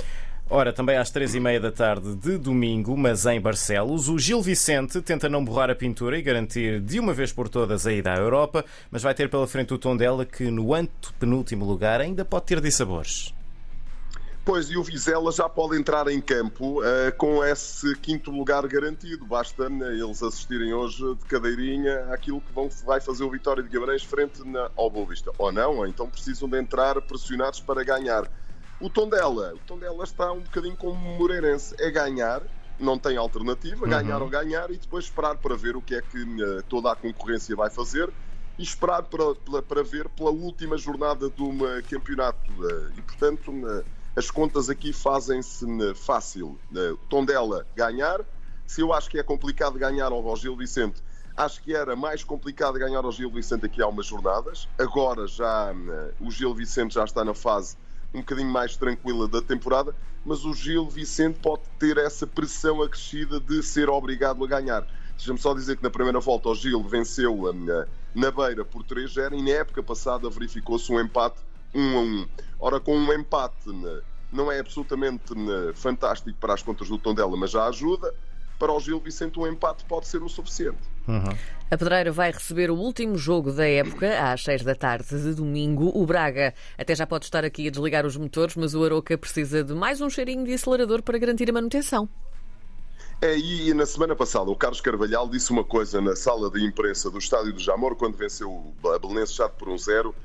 Ora, 0.51 0.73
também 0.73 0.97
às 0.97 1.11
três 1.11 1.35
e 1.35 1.39
meia 1.39 1.59
da 1.59 1.71
tarde 1.71 2.15
de 2.15 2.35
domingo, 2.35 2.97
mas 2.97 3.23
em 3.27 3.39
Barcelos, 3.39 4.09
o 4.09 4.17
Gil 4.17 4.41
Vicente 4.41 4.99
tenta 4.99 5.29
não 5.29 5.45
borrar 5.45 5.69
a 5.69 5.75
pintura 5.75 6.17
e 6.17 6.23
garantir 6.23 6.81
de 6.81 6.99
uma 6.99 7.13
vez 7.13 7.31
por 7.31 7.47
todas 7.47 7.85
a 7.85 7.93
ida 7.93 8.11
à 8.11 8.17
Europa, 8.17 8.65
mas 8.89 9.03
vai 9.03 9.13
ter 9.13 9.29
pela 9.29 9.45
frente 9.45 9.75
o 9.75 9.77
Tondela 9.77 10.25
que 10.25 10.49
no 10.49 10.73
antepenúltimo 10.73 11.63
lugar 11.63 12.01
ainda 12.01 12.25
pode 12.25 12.47
ter 12.47 12.59
dissabores. 12.59 13.31
Pois, 14.43 14.71
e 14.71 14.77
o 14.77 14.81
Vizela 14.81 15.31
já 15.31 15.47
pode 15.47 15.77
entrar 15.77 16.07
em 16.07 16.19
campo 16.19 16.81
uh, 16.81 17.15
com 17.15 17.43
esse 17.43 17.95
quinto 17.97 18.31
lugar 18.31 18.67
garantido. 18.67 19.27
Basta 19.27 19.69
né, 19.69 19.93
eles 19.93 20.23
assistirem 20.23 20.73
hoje 20.73 21.03
de 21.13 21.25
cadeirinha 21.25 22.11
àquilo 22.11 22.41
que 22.41 22.51
vão, 22.51 22.67
vai 22.83 22.99
fazer 22.99 23.23
o 23.23 23.29
Vitória 23.29 23.61
de 23.61 23.69
Guimarães 23.69 24.03
frente 24.03 24.43
na, 24.43 24.71
ao 24.75 24.89
Boa 24.89 25.05
Vista. 25.05 25.31
Ou 25.37 25.51
não, 25.51 25.85
então 25.85 26.09
precisam 26.09 26.49
de 26.49 26.57
entrar 26.57 26.99
pressionados 27.03 27.59
para 27.59 27.83
ganhar. 27.83 28.27
O 28.79 28.89
Tondela, 28.89 29.53
o 29.53 29.59
Tondela 29.59 30.03
está 30.05 30.31
um 30.31 30.39
bocadinho 30.39 30.75
como 30.77 30.93
o 30.93 31.17
Moreirense, 31.17 31.75
é 31.77 31.91
ganhar, 31.91 32.41
não 32.79 32.97
tem 32.97 33.17
alternativa, 33.17 33.83
uhum. 33.83 33.89
ganhar 33.89 34.21
ou 34.21 34.29
ganhar 34.29 34.71
e 34.71 34.77
depois 34.77 35.05
esperar 35.05 35.35
para 35.35 35.55
ver 35.55 35.75
o 35.75 35.81
que 35.81 35.95
é 35.95 36.01
que 36.01 36.17
uh, 36.17 36.63
toda 36.63 36.89
a 36.89 36.95
concorrência 36.95 37.53
vai 37.57 37.69
fazer 37.69 38.09
e 38.57 38.63
esperar 38.63 39.03
para, 39.03 39.35
para, 39.35 39.61
para 39.61 39.83
ver 39.83 40.07
pela 40.07 40.29
última 40.29 40.77
jornada 40.77 41.29
do 41.29 41.51
campeonato. 41.89 42.51
Uh, 42.53 42.91
e 42.97 43.01
portanto, 43.01 43.51
as 44.15 44.31
contas 44.31 44.69
aqui 44.69 44.93
fazem-se 44.93 45.65
fácil. 45.95 46.57
Tondela 47.09 47.67
ganhar, 47.75 48.21
se 48.65 48.79
eu 48.79 48.93
acho 48.93 49.09
que 49.09 49.19
é 49.19 49.23
complicado 49.23 49.77
ganhar 49.77 50.11
ao 50.11 50.35
Gil 50.37 50.55
Vicente, 50.55 51.01
acho 51.35 51.61
que 51.61 51.75
era 51.75 51.97
mais 51.97 52.23
complicado 52.23 52.79
ganhar 52.79 53.03
ao 53.03 53.11
Gil 53.11 53.29
Vicente 53.29 53.65
aqui 53.65 53.81
há 53.81 53.87
umas 53.87 54.05
jornadas. 54.05 54.69
Agora 54.77 55.27
já 55.27 55.73
o 56.19 56.31
Gil 56.31 56.53
Vicente 56.53 56.93
já 56.93 57.03
está 57.03 57.25
na 57.25 57.33
fase 57.33 57.77
um 58.13 58.19
bocadinho 58.19 58.49
mais 58.49 58.75
tranquila 58.75 59.27
da 59.27 59.41
temporada, 59.41 59.95
mas 60.25 60.45
o 60.45 60.53
Gil 60.53 60.89
Vicente 60.89 61.39
pode 61.39 61.63
ter 61.77 61.97
essa 61.97 62.25
pressão 62.25 62.81
acrescida 62.81 63.39
de 63.39 63.61
ser 63.63 63.89
obrigado 63.89 64.43
a 64.43 64.47
ganhar. 64.47 64.85
Deixa-me 65.15 65.39
só 65.39 65.53
dizer 65.53 65.77
que 65.77 65.83
na 65.83 65.89
primeira 65.89 66.19
volta 66.19 66.49
o 66.49 66.55
Gil 66.55 66.81
venceu 66.83 67.53
na, 67.53 67.85
na 68.15 68.31
beira 68.31 68.63
por 68.63 68.83
3-0 68.83 69.37
e 69.37 69.41
na 69.41 69.51
época 69.51 69.83
passada 69.83 70.29
verificou-se 70.29 70.91
um 70.91 70.99
empate 70.99 71.41
1 71.73 71.97
a 71.97 72.01
1. 72.01 72.29
Ora, 72.59 72.79
com 72.79 72.97
um 72.97 73.13
empate 73.13 73.69
não 74.31 74.51
é 74.51 74.59
absolutamente 74.59 75.33
fantástico 75.75 76.37
para 76.39 76.53
as 76.53 76.63
contas 76.63 76.87
do 76.87 76.97
Tondela, 76.97 77.35
mas 77.35 77.51
já 77.51 77.65
ajuda. 77.67 78.13
Para 78.57 78.73
o 78.73 78.79
Gil 78.79 78.99
Vicente, 78.99 79.39
um 79.39 79.47
empate 79.47 79.85
pode 79.85 80.07
ser 80.07 80.21
o 80.21 80.29
suficiente. 80.29 80.79
Uhum. 81.09 81.35
A 81.71 81.77
Pedreira 81.77 82.11
vai 82.11 82.31
receber 82.31 82.69
o 82.69 82.75
último 82.75 83.17
jogo 83.17 83.51
da 83.51 83.67
época 83.67 84.31
às 84.31 84.43
6 84.43 84.63
da 84.63 84.75
tarde 84.75 85.07
de 85.09 85.33
domingo. 85.33 85.91
O 85.93 86.05
Braga 86.05 86.53
até 86.77 86.95
já 86.95 87.05
pode 87.05 87.25
estar 87.25 87.43
aqui 87.43 87.67
a 87.67 87.71
desligar 87.71 88.05
os 88.05 88.15
motores, 88.15 88.55
mas 88.55 88.75
o 88.75 88.83
Aroca 88.83 89.17
precisa 89.17 89.63
de 89.63 89.73
mais 89.73 90.01
um 90.01 90.09
cheirinho 90.09 90.45
de 90.45 90.53
acelerador 90.53 91.01
para 91.01 91.17
garantir 91.17 91.49
a 91.49 91.53
manutenção. 91.53 92.07
É, 93.21 93.37
e 93.37 93.73
na 93.73 93.85
semana 93.85 94.15
passada 94.15 94.49
o 94.49 94.55
Carlos 94.55 94.81
Carvalhal 94.81 95.27
disse 95.27 95.51
uma 95.51 95.63
coisa 95.63 95.99
na 95.99 96.15
sala 96.15 96.49
de 96.49 96.63
imprensa 96.65 97.09
do 97.09 97.17
Estádio 97.17 97.53
do 97.53 97.59
Jamor, 97.59 97.95
quando 97.95 98.15
venceu 98.15 98.73
a 98.85 98.97
Belenense 98.97 99.33
Chato 99.33 99.55
por 99.57 99.67
um 99.67 99.77
zero, 99.77 100.15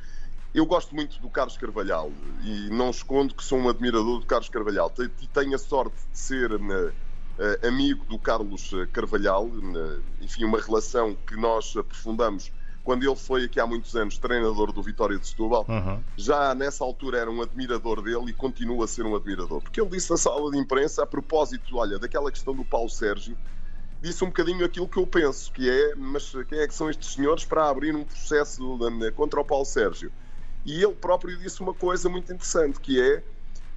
eu 0.54 0.64
gosto 0.64 0.94
muito 0.94 1.18
do 1.20 1.28
Carlos 1.28 1.56
Carvalhal 1.56 2.12
e 2.44 2.70
não 2.70 2.90
escondo 2.90 3.34
que 3.34 3.42
sou 3.42 3.58
um 3.58 3.68
admirador 3.68 4.20
do 4.20 4.26
Carlos 4.26 4.48
Carvalhal. 4.48 4.92
E 5.20 5.26
tenho 5.26 5.54
a 5.56 5.58
sorte 5.58 5.96
de 6.12 6.18
ser 6.18 6.52
uh, 6.52 6.92
amigo 7.66 8.04
do 8.04 8.18
Carlos 8.18 8.70
Carvalhal, 8.92 9.46
uh, 9.46 10.02
enfim, 10.20 10.44
uma 10.44 10.60
relação 10.60 11.16
que 11.26 11.36
nós 11.36 11.76
aprofundamos 11.76 12.52
quando 12.84 13.02
ele 13.02 13.16
foi 13.16 13.44
aqui 13.44 13.58
há 13.58 13.66
muitos 13.66 13.96
anos 13.96 14.18
treinador 14.18 14.70
do 14.70 14.82
Vitória 14.82 15.18
de 15.18 15.26
Setúbal. 15.26 15.64
Uhum. 15.66 16.02
Já 16.16 16.54
nessa 16.54 16.84
altura 16.84 17.18
era 17.18 17.30
um 17.30 17.40
admirador 17.40 18.02
dele 18.02 18.26
e 18.28 18.32
continua 18.32 18.84
a 18.84 18.88
ser 18.88 19.06
um 19.06 19.16
admirador. 19.16 19.62
Porque 19.62 19.80
ele 19.80 19.88
disse 19.88 20.10
na 20.10 20.18
sala 20.18 20.50
de 20.50 20.58
imprensa, 20.58 21.02
a 21.02 21.06
propósito, 21.06 21.78
olha, 21.78 21.98
daquela 21.98 22.30
questão 22.30 22.54
do 22.54 22.64
Paulo 22.64 22.90
Sérgio, 22.90 23.36
disse 24.02 24.22
um 24.22 24.26
bocadinho 24.26 24.64
aquilo 24.66 24.86
que 24.86 24.98
eu 24.98 25.06
penso, 25.06 25.50
que 25.50 25.68
é, 25.68 25.94
mas 25.94 26.30
quem 26.46 26.58
é 26.58 26.68
que 26.68 26.74
são 26.74 26.90
estes 26.90 27.14
senhores 27.14 27.46
para 27.46 27.70
abrir 27.70 27.96
um 27.96 28.04
processo 28.04 28.78
contra 29.16 29.40
o 29.40 29.44
Paulo 29.44 29.64
Sérgio? 29.64 30.12
E 30.66 30.82
ele 30.82 30.94
próprio 30.94 31.38
disse 31.38 31.62
uma 31.62 31.72
coisa 31.72 32.08
muito 32.10 32.30
interessante, 32.30 32.78
que 32.80 33.00
é 33.00 33.22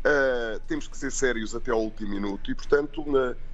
uh, 0.08 0.60
temos 0.68 0.88
que 0.88 0.98
ser 0.98 1.12
sérios 1.12 1.54
até 1.54 1.72
ao 1.72 1.82
último 1.82 2.10
minuto 2.10 2.50
e, 2.50 2.56
portanto, 2.56 3.04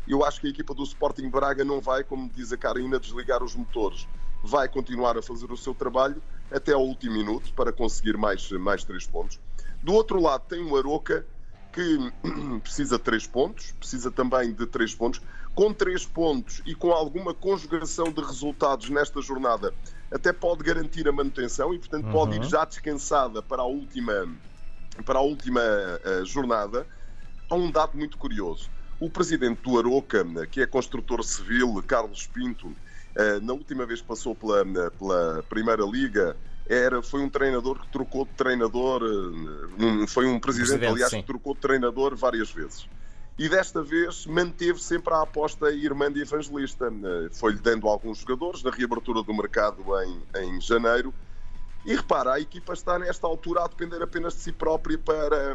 eu 0.07 0.23
acho 0.23 0.39
que 0.39 0.47
a 0.47 0.49
equipa 0.49 0.73
do 0.73 0.83
Sporting 0.83 1.29
Braga 1.29 1.65
não 1.65 1.81
vai, 1.81 2.03
como 2.03 2.29
diz 2.29 2.53
a 2.53 2.57
Karina, 2.57 2.99
desligar 2.99 3.43
os 3.43 3.55
motores. 3.55 4.07
Vai 4.43 4.67
continuar 4.67 5.17
a 5.17 5.21
fazer 5.21 5.51
o 5.51 5.57
seu 5.57 5.73
trabalho 5.73 6.21
até 6.51 6.73
ao 6.73 6.81
último 6.81 7.13
minuto 7.13 7.53
para 7.53 7.71
conseguir 7.71 8.17
mais, 8.17 8.49
mais 8.51 8.83
três 8.83 9.07
pontos. 9.07 9.39
Do 9.81 9.93
outro 9.93 10.21
lado 10.21 10.43
tem 10.47 10.63
o 10.63 10.77
Aroca 10.77 11.25
que 11.73 12.11
precisa 12.61 12.97
de 12.97 13.03
três 13.03 13.25
pontos, 13.25 13.71
precisa 13.71 14.11
também 14.11 14.53
de 14.53 14.65
três 14.67 14.93
pontos. 14.93 15.21
Com 15.55 15.73
três 15.73 16.05
pontos 16.05 16.61
e 16.65 16.73
com 16.73 16.91
alguma 16.91 17.33
conjugação 17.33 18.11
de 18.11 18.21
resultados 18.21 18.89
nesta 18.89 19.21
jornada, 19.21 19.73
até 20.11 20.31
pode 20.31 20.63
garantir 20.63 21.07
a 21.07 21.11
manutenção 21.11 21.73
e, 21.73 21.79
portanto, 21.79 22.05
uhum. 22.05 22.11
pode 22.11 22.35
ir 22.35 22.41
uhum. 22.41 22.49
já 22.49 22.65
descansada 22.65 23.41
para 23.41 23.61
a 23.61 23.65
última, 23.65 24.27
para 25.05 25.19
a 25.19 25.21
última 25.21 25.61
uh, 25.61 26.25
jornada. 26.25 26.85
Há 27.49 27.55
um 27.55 27.71
dado 27.71 27.97
muito 27.97 28.17
curioso. 28.17 28.69
O 28.99 29.09
presidente 29.09 29.61
do 29.61 29.77
Aroca, 29.77 30.25
que 30.47 30.61
é 30.61 30.65
construtor 30.65 31.23
civil, 31.23 31.83
Carlos 31.85 32.27
Pinto, 32.27 32.67
uh, 32.67 32.75
na 33.41 33.53
última 33.53 33.85
vez 33.85 34.01
que 34.01 34.07
passou 34.07 34.35
pela, 34.35 34.63
pela 34.91 35.43
Primeira 35.49 35.83
Liga, 35.83 36.35
era, 36.67 37.01
foi 37.01 37.21
um 37.21 37.29
treinador 37.29 37.79
que 37.79 37.87
trocou 37.87 38.25
de 38.25 38.31
treinador, 38.31 39.03
uh, 39.03 40.07
foi 40.07 40.25
um 40.25 40.39
presidente, 40.39 40.69
presidente 40.69 40.91
aliás, 40.91 41.11
sim. 41.11 41.21
que 41.21 41.27
trocou 41.27 41.53
de 41.53 41.59
treinador 41.59 42.15
várias 42.15 42.51
vezes 42.51 42.87
e 43.37 43.49
desta 43.49 43.81
vez 43.81 44.25
manteve 44.25 44.79
sempre 44.79 45.13
a 45.13 45.21
aposta 45.21 45.71
irmã 45.71 46.11
de 46.11 46.21
evangelista. 46.21 46.85
Eh, 46.87 47.29
foi-lhe 47.31 47.57
dando 47.57 47.87
alguns 47.87 48.19
jogadores 48.19 48.61
na 48.61 48.69
reabertura 48.69 49.23
do 49.23 49.33
mercado 49.33 49.83
em, 50.03 50.21
em 50.43 50.61
janeiro. 50.61 51.13
E 51.85 51.95
repara, 51.95 52.33
a 52.33 52.39
equipa 52.39 52.73
está 52.73 52.97
nesta 52.97 53.27
altura 53.27 53.63
a 53.63 53.67
depender 53.67 54.01
apenas 54.01 54.33
de 54.33 54.39
si 54.39 54.51
própria 54.51 54.97
para, 54.97 55.53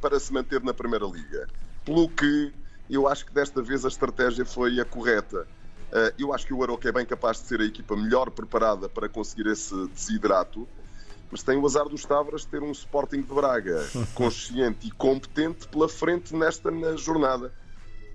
para 0.00 0.18
se 0.18 0.32
manter 0.32 0.62
na 0.62 0.72
Primeira 0.72 1.04
Liga. 1.06 1.46
Pelo 1.84 2.08
que 2.08 2.52
eu 2.88 3.06
acho 3.06 3.26
que 3.26 3.32
desta 3.32 3.60
vez 3.62 3.84
a 3.84 3.88
estratégia 3.88 4.44
foi 4.44 4.80
a 4.80 4.84
correta. 4.84 5.46
Eh, 5.92 6.14
eu 6.18 6.32
acho 6.32 6.46
que 6.46 6.54
o 6.54 6.62
Aroca 6.62 6.88
é 6.88 6.92
bem 6.92 7.04
capaz 7.04 7.40
de 7.42 7.48
ser 7.48 7.60
a 7.60 7.64
equipa 7.64 7.94
melhor 7.94 8.30
preparada 8.30 8.88
para 8.88 9.08
conseguir 9.08 9.46
esse 9.48 9.74
desidrato 9.88 10.66
mas 11.30 11.42
tem 11.42 11.58
o 11.58 11.66
azar 11.66 11.88
dos 11.88 12.04
Tavras 12.04 12.42
de 12.42 12.48
ter 12.48 12.62
um 12.62 12.70
Sporting 12.70 13.22
de 13.22 13.34
Braga 13.34 13.84
consciente 14.14 14.86
e 14.88 14.90
competente 14.90 15.66
pela 15.68 15.88
frente 15.88 16.34
nesta 16.34 16.70
jornada. 16.96 17.52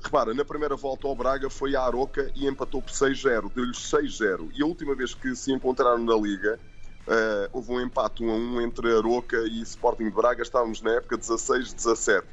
Repara, 0.02 0.34
na 0.34 0.44
primeira 0.44 0.76
volta 0.76 1.08
ao 1.08 1.16
Braga 1.16 1.50
foi 1.50 1.76
a 1.76 1.82
Aroca 1.82 2.32
e 2.36 2.48
empatou 2.48 2.82
por 2.82 2.92
6-0, 2.92 3.52
deu-lhes 3.54 3.78
6-0. 3.78 4.50
E 4.56 4.64
a 4.64 4.66
última 4.66 4.96
vez 4.96 5.14
que 5.14 5.36
se 5.36 5.52
encontraram 5.52 6.04
na 6.04 6.16
Liga, 6.16 6.60
uh, 7.12 7.50
houve 7.52 7.72
um 7.72 7.82
empate 7.82 8.24
1 8.24 8.32
a 8.32 8.36
1 8.36 8.62
entre 8.62 8.96
Aroca 8.96 9.38
e 9.48 9.62
Sporting 9.62 10.06
de 10.06 10.12
Braga, 10.12 10.42
estávamos 10.42 10.82
na 10.82 10.92
época 10.92 11.18
16-17. 11.18 12.24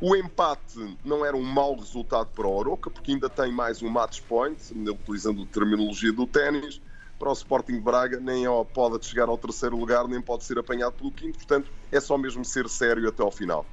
O 0.00 0.14
empate 0.14 0.96
não 1.04 1.24
era 1.24 1.36
um 1.36 1.42
mau 1.42 1.74
resultado 1.76 2.28
para 2.34 2.46
o 2.46 2.60
Aroca, 2.60 2.90
porque 2.90 3.12
ainda 3.12 3.28
tem 3.28 3.52
mais 3.52 3.82
um 3.82 3.88
match 3.88 4.20
point, 4.22 4.56
utilizando 4.72 5.42
a 5.42 5.46
terminologia 5.46 6.12
do 6.12 6.26
ténis, 6.26 6.80
para 7.18 7.30
o 7.30 7.32
Sporting 7.32 7.80
Braga, 7.80 8.20
nem 8.20 8.44
pode 8.72 9.04
chegar 9.04 9.28
ao 9.28 9.36
terceiro 9.36 9.76
lugar, 9.76 10.06
nem 10.06 10.20
pode 10.20 10.44
ser 10.44 10.56
apanhado 10.56 10.92
pelo 10.92 11.10
quinto, 11.10 11.38
portanto 11.38 11.68
é 11.90 11.98
só 11.98 12.16
mesmo 12.16 12.44
ser 12.44 12.68
sério 12.68 13.08
até 13.08 13.24
ao 13.24 13.32
final. 13.32 13.66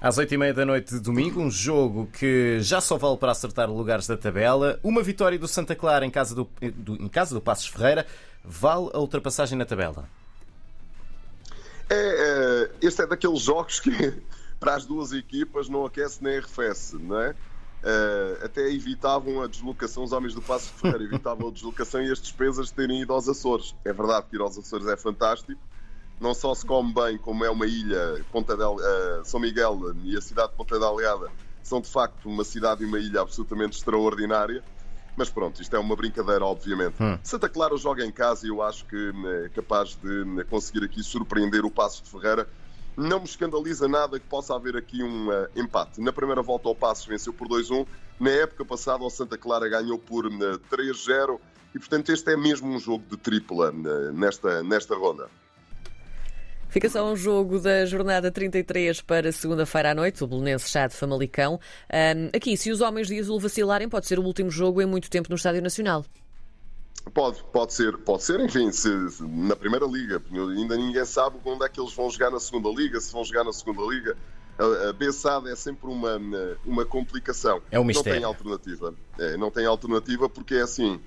Às 0.00 0.18
oito 0.18 0.34
e 0.34 0.36
meia 0.36 0.54
da 0.54 0.64
noite 0.64 0.94
de 0.94 1.00
domingo, 1.00 1.40
um 1.40 1.50
jogo 1.50 2.06
que 2.12 2.60
já 2.60 2.80
só 2.80 2.96
vale 2.96 3.16
para 3.16 3.32
acertar 3.32 3.70
lugares 3.70 4.06
da 4.06 4.16
tabela. 4.16 4.78
Uma 4.82 5.02
vitória 5.02 5.38
do 5.38 5.48
Santa 5.48 5.74
Clara 5.74 6.04
em 6.04 6.10
casa 6.10 6.34
do, 6.34 6.48
do, 6.74 6.94
em 7.02 7.08
casa 7.08 7.34
do 7.34 7.40
Passos 7.40 7.68
Ferreira 7.68 8.06
vale 8.44 8.90
a 8.92 8.98
ultrapassagem 8.98 9.56
na 9.56 9.64
tabela. 9.64 10.08
É, 11.88 11.94
é, 11.94 12.70
este 12.86 13.02
é 13.02 13.06
daqueles 13.06 13.40
jogos 13.40 13.80
que 13.80 13.90
para 14.60 14.74
as 14.74 14.84
duas 14.84 15.12
equipas 15.12 15.68
não 15.68 15.84
aquece 15.84 16.22
nem 16.22 16.38
arrefece, 16.38 16.96
não 16.96 17.20
é? 17.20 17.30
Uh, 17.84 18.44
até 18.44 18.70
evitavam 18.72 19.42
a 19.42 19.46
deslocação, 19.46 20.04
os 20.04 20.12
homens 20.12 20.34
do 20.34 20.40
Passo 20.40 20.72
Ferreira 20.72 21.04
evitavam 21.04 21.48
a 21.48 21.50
deslocação 21.50 22.02
e 22.02 22.10
as 22.10 22.18
despesas 22.18 22.68
de 22.68 22.74
terem 22.74 23.02
ido 23.02 23.12
aos 23.12 23.28
Açores. 23.28 23.74
É 23.84 23.92
verdade 23.92 24.26
que 24.30 24.36
ir 24.36 24.40
aos 24.40 24.56
Açores 24.56 24.86
é 24.86 24.96
fantástico, 24.96 25.60
não 26.18 26.32
só 26.32 26.54
se 26.54 26.64
come 26.64 26.94
bem, 26.94 27.18
como 27.18 27.44
é 27.44 27.50
uma 27.50 27.66
ilha, 27.66 28.24
Ponta 28.32 28.56
del, 28.56 28.76
uh, 28.76 29.24
São 29.24 29.38
Miguel 29.38 29.94
e 30.02 30.16
a 30.16 30.20
cidade 30.22 30.52
de 30.52 30.56
Ponta 30.56 30.78
Delgada 30.78 31.30
são 31.62 31.80
de 31.80 31.88
facto 31.88 32.28
uma 32.28 32.44
cidade 32.44 32.84
e 32.84 32.86
uma 32.86 32.98
ilha 32.98 33.20
absolutamente 33.22 33.76
extraordinária. 33.76 34.62
Mas 35.16 35.30
pronto, 35.30 35.62
isto 35.62 35.74
é 35.76 35.78
uma 35.78 35.94
brincadeira, 35.94 36.44
obviamente. 36.44 37.02
Hum. 37.02 37.18
Santa 37.22 37.48
Clara 37.48 37.76
joga 37.76 38.04
em 38.04 38.10
casa 38.10 38.46
e 38.46 38.50
eu 38.50 38.62
acho 38.62 38.84
que 38.86 39.12
é 39.44 39.48
capaz 39.50 39.96
de 39.96 40.44
conseguir 40.44 40.84
aqui 40.84 41.02
surpreender 41.02 41.64
o 41.64 41.70
Passo 41.70 42.02
de 42.02 42.10
Ferreira 42.10 42.48
não 42.96 43.18
me 43.20 43.24
escandaliza 43.24 43.88
nada 43.88 44.18
que 44.20 44.26
possa 44.26 44.54
haver 44.54 44.76
aqui 44.76 45.02
um 45.02 45.28
uh, 45.28 45.48
empate. 45.56 46.00
Na 46.00 46.12
primeira 46.12 46.42
volta, 46.42 46.68
o 46.68 46.74
Passos 46.74 47.06
venceu 47.06 47.32
por 47.32 47.48
2-1. 47.48 47.86
Na 48.20 48.30
época 48.30 48.64
passada, 48.64 49.02
o 49.02 49.10
Santa 49.10 49.36
Clara 49.36 49.68
ganhou 49.68 49.98
por 49.98 50.26
uh, 50.26 50.30
eh, 50.30 50.58
3-0. 50.70 51.40
E, 51.74 51.78
portanto, 51.78 52.10
este 52.10 52.32
é 52.32 52.36
mesmo 52.36 52.68
um 52.68 52.78
jogo 52.78 53.04
de 53.10 53.16
tripla 53.16 53.70
uh, 53.70 54.12
nesta, 54.12 54.62
nesta 54.62 54.94
ronda. 54.94 55.28
Fica 56.74 56.88
só 56.88 57.08
um 57.08 57.14
jogo 57.14 57.60
da 57.60 57.86
jornada 57.86 58.32
33 58.32 59.00
para 59.00 59.30
segunda-feira 59.30 59.92
à 59.92 59.94
noite, 59.94 60.24
o 60.24 60.26
Belenense 60.26 60.68
Chá 60.68 60.88
de 60.88 60.96
Famalicão. 60.96 61.60
Um, 61.88 62.36
aqui, 62.36 62.56
se 62.56 62.68
os 62.72 62.80
homens 62.80 63.06
de 63.06 63.16
azul 63.16 63.38
vacilarem, 63.38 63.88
pode 63.88 64.08
ser 64.08 64.18
o 64.18 64.24
último 64.24 64.50
jogo 64.50 64.82
em 64.82 64.84
muito 64.84 65.08
tempo 65.08 65.28
no 65.30 65.36
Estádio 65.36 65.62
Nacional. 65.62 66.04
Pode, 67.14 67.44
pode 67.52 67.72
ser, 67.72 67.96
pode 67.98 68.24
ser, 68.24 68.40
enfim, 68.40 68.72
se, 68.72 68.88
se, 69.08 69.22
na 69.22 69.54
primeira 69.54 69.86
liga, 69.86 70.20
ainda 70.32 70.76
ninguém 70.76 71.04
sabe 71.04 71.36
onde 71.44 71.64
é 71.64 71.68
que 71.68 71.80
eles 71.80 71.92
vão 71.92 72.10
jogar 72.10 72.32
na 72.32 72.40
segunda 72.40 72.68
liga, 72.70 73.00
se 73.00 73.12
vão 73.12 73.24
jogar 73.24 73.44
na 73.44 73.52
segunda 73.52 73.82
liga. 73.82 74.16
A, 74.58 74.88
a 74.88 74.92
Bessada 74.92 75.48
é 75.52 75.54
sempre 75.54 75.88
uma, 75.88 76.20
uma 76.66 76.84
complicação. 76.84 77.62
É 77.70 77.78
um 77.78 77.84
mistério. 77.84 78.20
Não 78.20 78.20
tem 78.20 78.26
alternativa. 78.26 78.94
É, 79.16 79.36
não 79.36 79.50
tem 79.52 79.64
alternativa 79.64 80.28
porque 80.28 80.56
é 80.56 80.62
assim. 80.62 81.00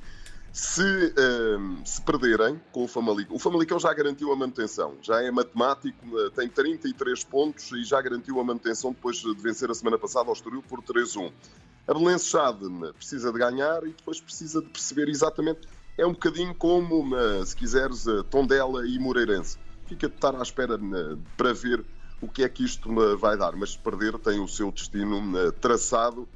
Se, 0.57 0.81
um, 0.81 1.85
se 1.85 2.01
perderem 2.01 2.59
com 2.71 2.85
o 2.85 2.87
Famalicão, 2.87 3.35
o 3.35 3.37
Famalicão 3.37 3.77
já 3.77 3.93
garantiu 3.93 4.33
a 4.33 4.35
manutenção, 4.35 4.97
já 5.03 5.21
é 5.21 5.29
matemático, 5.29 6.19
eh, 6.19 6.31
tem 6.31 6.49
33 6.49 7.23
pontos 7.25 7.71
e 7.73 7.83
já 7.83 8.01
garantiu 8.01 8.39
a 8.39 8.43
manutenção 8.43 8.91
depois 8.91 9.17
de 9.17 9.35
vencer 9.35 9.69
a 9.69 9.75
semana 9.75 9.99
passada 9.99 10.29
ao 10.29 10.33
Estoril 10.33 10.63
por 10.63 10.81
3-1. 10.81 11.31
A 11.87 11.93
Belenense 11.93 12.25
Chade 12.25 12.65
precisa 12.95 13.31
de 13.31 13.37
ganhar 13.37 13.83
e 13.83 13.89
depois 13.89 14.19
precisa 14.19 14.59
de 14.59 14.67
perceber 14.69 15.09
exatamente 15.09 15.67
é 15.95 16.07
um 16.07 16.13
bocadinho 16.13 16.55
como, 16.55 17.05
se 17.45 17.55
quiseres, 17.55 18.05
Tondela 18.31 18.87
e 18.87 18.97
Moreirense. 18.97 19.59
Fica 19.85 20.09
de 20.09 20.15
estar 20.15 20.35
à 20.35 20.41
espera 20.41 20.79
para 21.37 21.53
ver 21.53 21.85
o 22.19 22.27
que 22.27 22.43
é 22.43 22.49
que 22.49 22.63
isto 22.63 22.89
vai 23.17 23.37
dar. 23.37 23.55
Mas 23.55 23.77
perder 23.77 24.17
tem 24.17 24.39
o 24.39 24.47
seu 24.47 24.71
destino 24.71 25.37
eh, 25.37 25.51
traçado, 25.51 26.27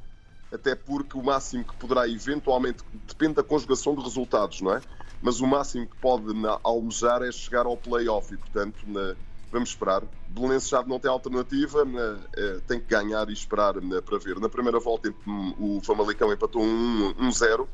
até 0.51 0.75
porque 0.75 1.17
o 1.17 1.23
máximo 1.23 1.63
que 1.63 1.75
poderá 1.75 2.07
eventualmente, 2.07 2.83
depende 3.07 3.35
da 3.35 3.43
conjugação 3.43 3.95
de 3.95 4.01
resultados, 4.01 4.61
não 4.61 4.73
é? 4.73 4.81
Mas 5.21 5.39
o 5.39 5.47
máximo 5.47 5.87
que 5.87 5.95
pode 5.97 6.25
almejar 6.63 7.21
é 7.21 7.31
chegar 7.31 7.65
ao 7.65 7.77
play-off 7.77 8.33
e, 8.33 8.37
portanto, 8.37 8.77
na, 8.87 9.15
vamos 9.51 9.69
esperar. 9.69 10.03
Belenenses 10.29 10.69
já 10.69 10.81
não 10.83 10.99
tem 10.99 11.11
alternativa, 11.11 11.85
na, 11.85 12.19
eh, 12.35 12.59
tem 12.67 12.79
que 12.79 12.87
ganhar 12.87 13.29
e 13.29 13.33
esperar 13.33 13.75
para 14.03 14.17
ver. 14.17 14.39
Na 14.39 14.49
primeira 14.49 14.79
volta, 14.79 15.13
o 15.59 15.79
Famalicão 15.83 16.33
empatou 16.33 16.63
1-0. 16.63 17.67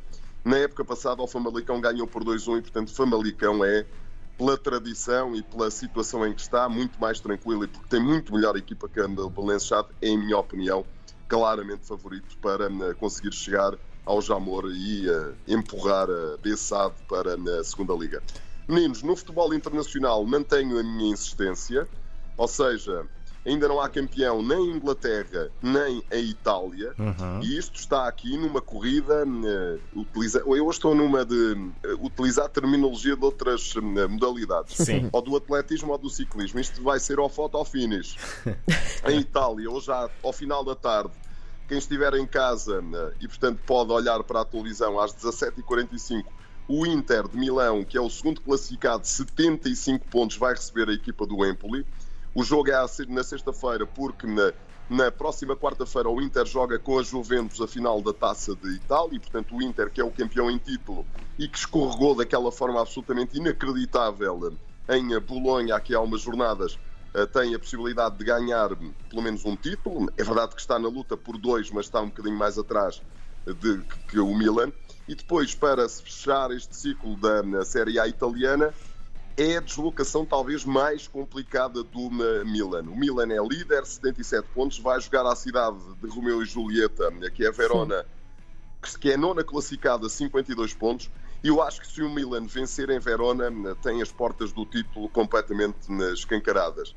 Na 0.44 0.58
época 0.58 0.84
passada, 0.84 1.22
o 1.22 1.28
Famalicão 1.28 1.80
ganhou 1.80 2.06
por 2.06 2.24
2-1 2.24 2.58
e, 2.58 2.62
portanto, 2.62 2.94
Famalicão 2.94 3.64
é 3.64 3.86
pela 4.38 4.58
tradição 4.58 5.36
e 5.36 5.42
pela 5.42 5.72
situação 5.72 6.26
em 6.26 6.34
que 6.34 6.42
está, 6.42 6.70
muito 6.70 7.00
mais 7.00 7.20
tranquilo 7.20 7.64
e 7.64 7.68
porque 7.68 7.88
tem 7.90 8.00
muito 8.00 8.34
melhor 8.34 8.56
equipa 8.56 8.88
que 8.88 9.00
a 9.00 9.08
Belenenses 9.08 9.72
em 10.02 10.18
minha 10.18 10.38
opinião, 10.38 10.86
claramente 11.28 11.86
favorito 11.86 12.38
para 12.40 12.70
uh, 12.70 12.96
conseguir 12.96 13.34
chegar 13.34 13.78
ao 14.06 14.22
Jamor 14.22 14.66
e 14.74 15.10
uh, 15.10 15.36
empurrar 15.48 16.10
a 16.10 16.38
Bessade 16.38 16.96
para 17.08 17.36
a 17.36 17.64
segunda 17.64 17.94
liga. 17.94 18.22
Meninos, 18.68 19.04
no 19.04 19.16
futebol 19.16 19.54
internacional 19.54 20.26
mantenho 20.26 20.80
a 20.80 20.84
minha 20.84 21.12
insistência, 21.12 21.88
ou 22.38 22.48
seja, 22.48 23.06
ainda 23.48 23.68
não 23.68 23.80
há 23.80 23.88
campeão 23.88 24.44
nem 24.44 24.58
a 24.58 24.76
Inglaterra 24.76 25.50
nem 25.62 26.04
a 26.12 26.18
Itália, 26.18 26.94
uhum. 27.00 27.42
e 27.42 27.58
isto 27.58 27.80
está 27.80 28.08
aqui 28.08 28.38
numa 28.38 28.62
corrida. 28.62 29.26
Uh, 29.26 30.00
utiliza... 30.02 30.44
Eu 30.46 30.70
estou 30.70 30.94
numa 30.94 31.26
de 31.26 31.54
uh, 31.54 32.06
utilizar 32.06 32.50
terminologia 32.50 33.16
de 33.16 33.24
outras 33.24 33.76
uh, 33.76 33.82
modalidades, 33.82 34.76
Sim. 34.76 35.10
ou 35.12 35.22
do 35.22 35.36
atletismo 35.36 35.92
ou 35.92 35.98
do 35.98 36.10
ciclismo. 36.10 36.60
Isto 36.60 36.84
vai 36.84 37.00
ser 37.00 37.20
ao 37.20 37.30
foto 37.30 37.58
ao 37.58 37.64
finish. 37.64 38.18
em 39.08 39.20
Itália, 39.20 39.70
hoje 39.70 39.90
ao 40.24 40.34
final 40.34 40.64
da 40.64 40.76
tarde, 40.76 41.12
quem 41.68 41.78
estiver 41.78 42.14
em 42.16 42.26
casa 42.26 42.84
e, 43.20 43.28
portanto, 43.28 43.60
pode 43.66 43.92
olhar 43.92 44.24
para 44.24 44.42
a 44.42 44.46
televisão 44.46 45.00
às 45.00 45.14
17h45 45.14 46.26
o 46.68 46.86
Inter 46.86 47.28
de 47.28 47.38
Milão, 47.38 47.84
que 47.84 47.98
é 47.98 48.02
o 48.02 48.10
segundo 48.10 48.42
classificado, 48.42 49.08
75 49.08 50.06
pontos, 50.08 50.38
vai 50.38 50.54
receber 50.54 50.90
a 50.90 50.94
equipa 50.94 51.26
do 51.26 51.46
Empoli. 51.46 51.86
O 52.38 52.44
jogo 52.44 52.70
é 52.70 52.76
na 53.10 53.24
sexta-feira, 53.24 53.88
porque 53.88 54.28
na, 54.28 54.54
na 54.88 55.12
próxima 55.12 55.58
quarta-feira 55.58 56.08
o 56.08 56.22
Inter 56.22 56.46
joga 56.46 56.78
com 56.78 57.00
a 57.00 57.02
Juventus 57.02 57.60
a 57.60 57.68
final 57.68 58.00
da 58.00 58.14
Taça 58.14 58.56
de 58.56 58.76
Itália 58.76 59.16
e, 59.16 59.20
portanto, 59.20 59.56
o 59.56 59.64
Inter, 59.64 59.92
que 59.92 60.00
é 60.00 60.04
o 60.04 60.12
campeão 60.12 60.52
em 60.52 60.60
título 60.60 61.04
e 61.40 61.48
que 61.48 61.58
escorregou 61.58 62.14
daquela 62.14 62.52
forma 62.52 62.80
absolutamente 62.80 63.36
inacreditável 63.40 64.56
em 64.88 65.20
Bolonha 65.20 65.76
aqui 65.76 65.96
há 65.96 66.00
umas 66.00 66.22
jornadas, 66.22 66.78
eh, 67.16 67.26
tem 67.26 67.56
a 67.56 67.60
possibilidade 67.60 68.20
de 68.20 68.26
ganhar 68.26 68.70
pelo 69.10 69.24
menos 69.24 69.44
um 69.44 69.56
título. 69.56 70.06
É 70.16 70.24
verdade 70.24 70.54
que 70.54 70.62
está 70.62 70.78
na 70.78 70.90
luta 70.90 71.18
por 71.18 71.40
dois, 71.40 71.72
mas 71.72 71.88
está 71.88 72.02
um 72.02 72.10
bocadinho 72.10 72.38
mais 72.38 72.56
atrás 72.60 73.02
de, 73.48 73.84
que 74.08 74.20
o 74.20 74.36
Milan. 74.36 74.72
E 75.08 75.16
depois, 75.16 75.56
para 75.56 75.90
fechar 75.90 76.52
este 76.52 76.76
ciclo 76.76 77.18
da 77.18 77.66
Série 77.66 78.00
A 78.00 78.08
italiana, 78.08 78.76
é 79.38 79.58
a 79.58 79.62
deslocação 79.62 80.26
talvez 80.26 80.66
mais 80.66 81.08
complicada 81.08 81.84
do 81.84 82.10
Milan. 82.44 82.82
O 82.90 82.98
Milan 82.98 83.32
é 83.32 83.40
líder, 83.40 83.86
77 83.86 84.48
pontos, 84.54 84.80
vai 84.80 85.00
jogar 85.00 85.28
à 85.28 85.36
cidade 85.36 85.78
de 86.02 86.10
Romeu 86.10 86.42
e 86.42 86.46
Julieta, 86.46 87.12
que 87.36 87.46
é 87.46 87.52
Verona, 87.52 88.04
Sim. 88.84 88.98
que 89.00 89.12
é 89.12 89.18
nona 89.18 89.44
classificada, 89.44 90.10
52 90.10 90.74
pontos. 90.74 91.12
Eu 91.44 91.62
acho 91.62 91.80
que 91.82 91.88
se 91.88 92.02
o 92.02 92.10
Milan 92.10 92.48
vencer 92.48 92.90
em 92.90 93.00
Verona, 93.00 93.76
tem 93.76 94.02
as 94.02 94.12
portas 94.12 94.52
do 94.52 94.66
título 94.66 95.08
completamente 95.08 95.92
escancaradas. 96.14 96.96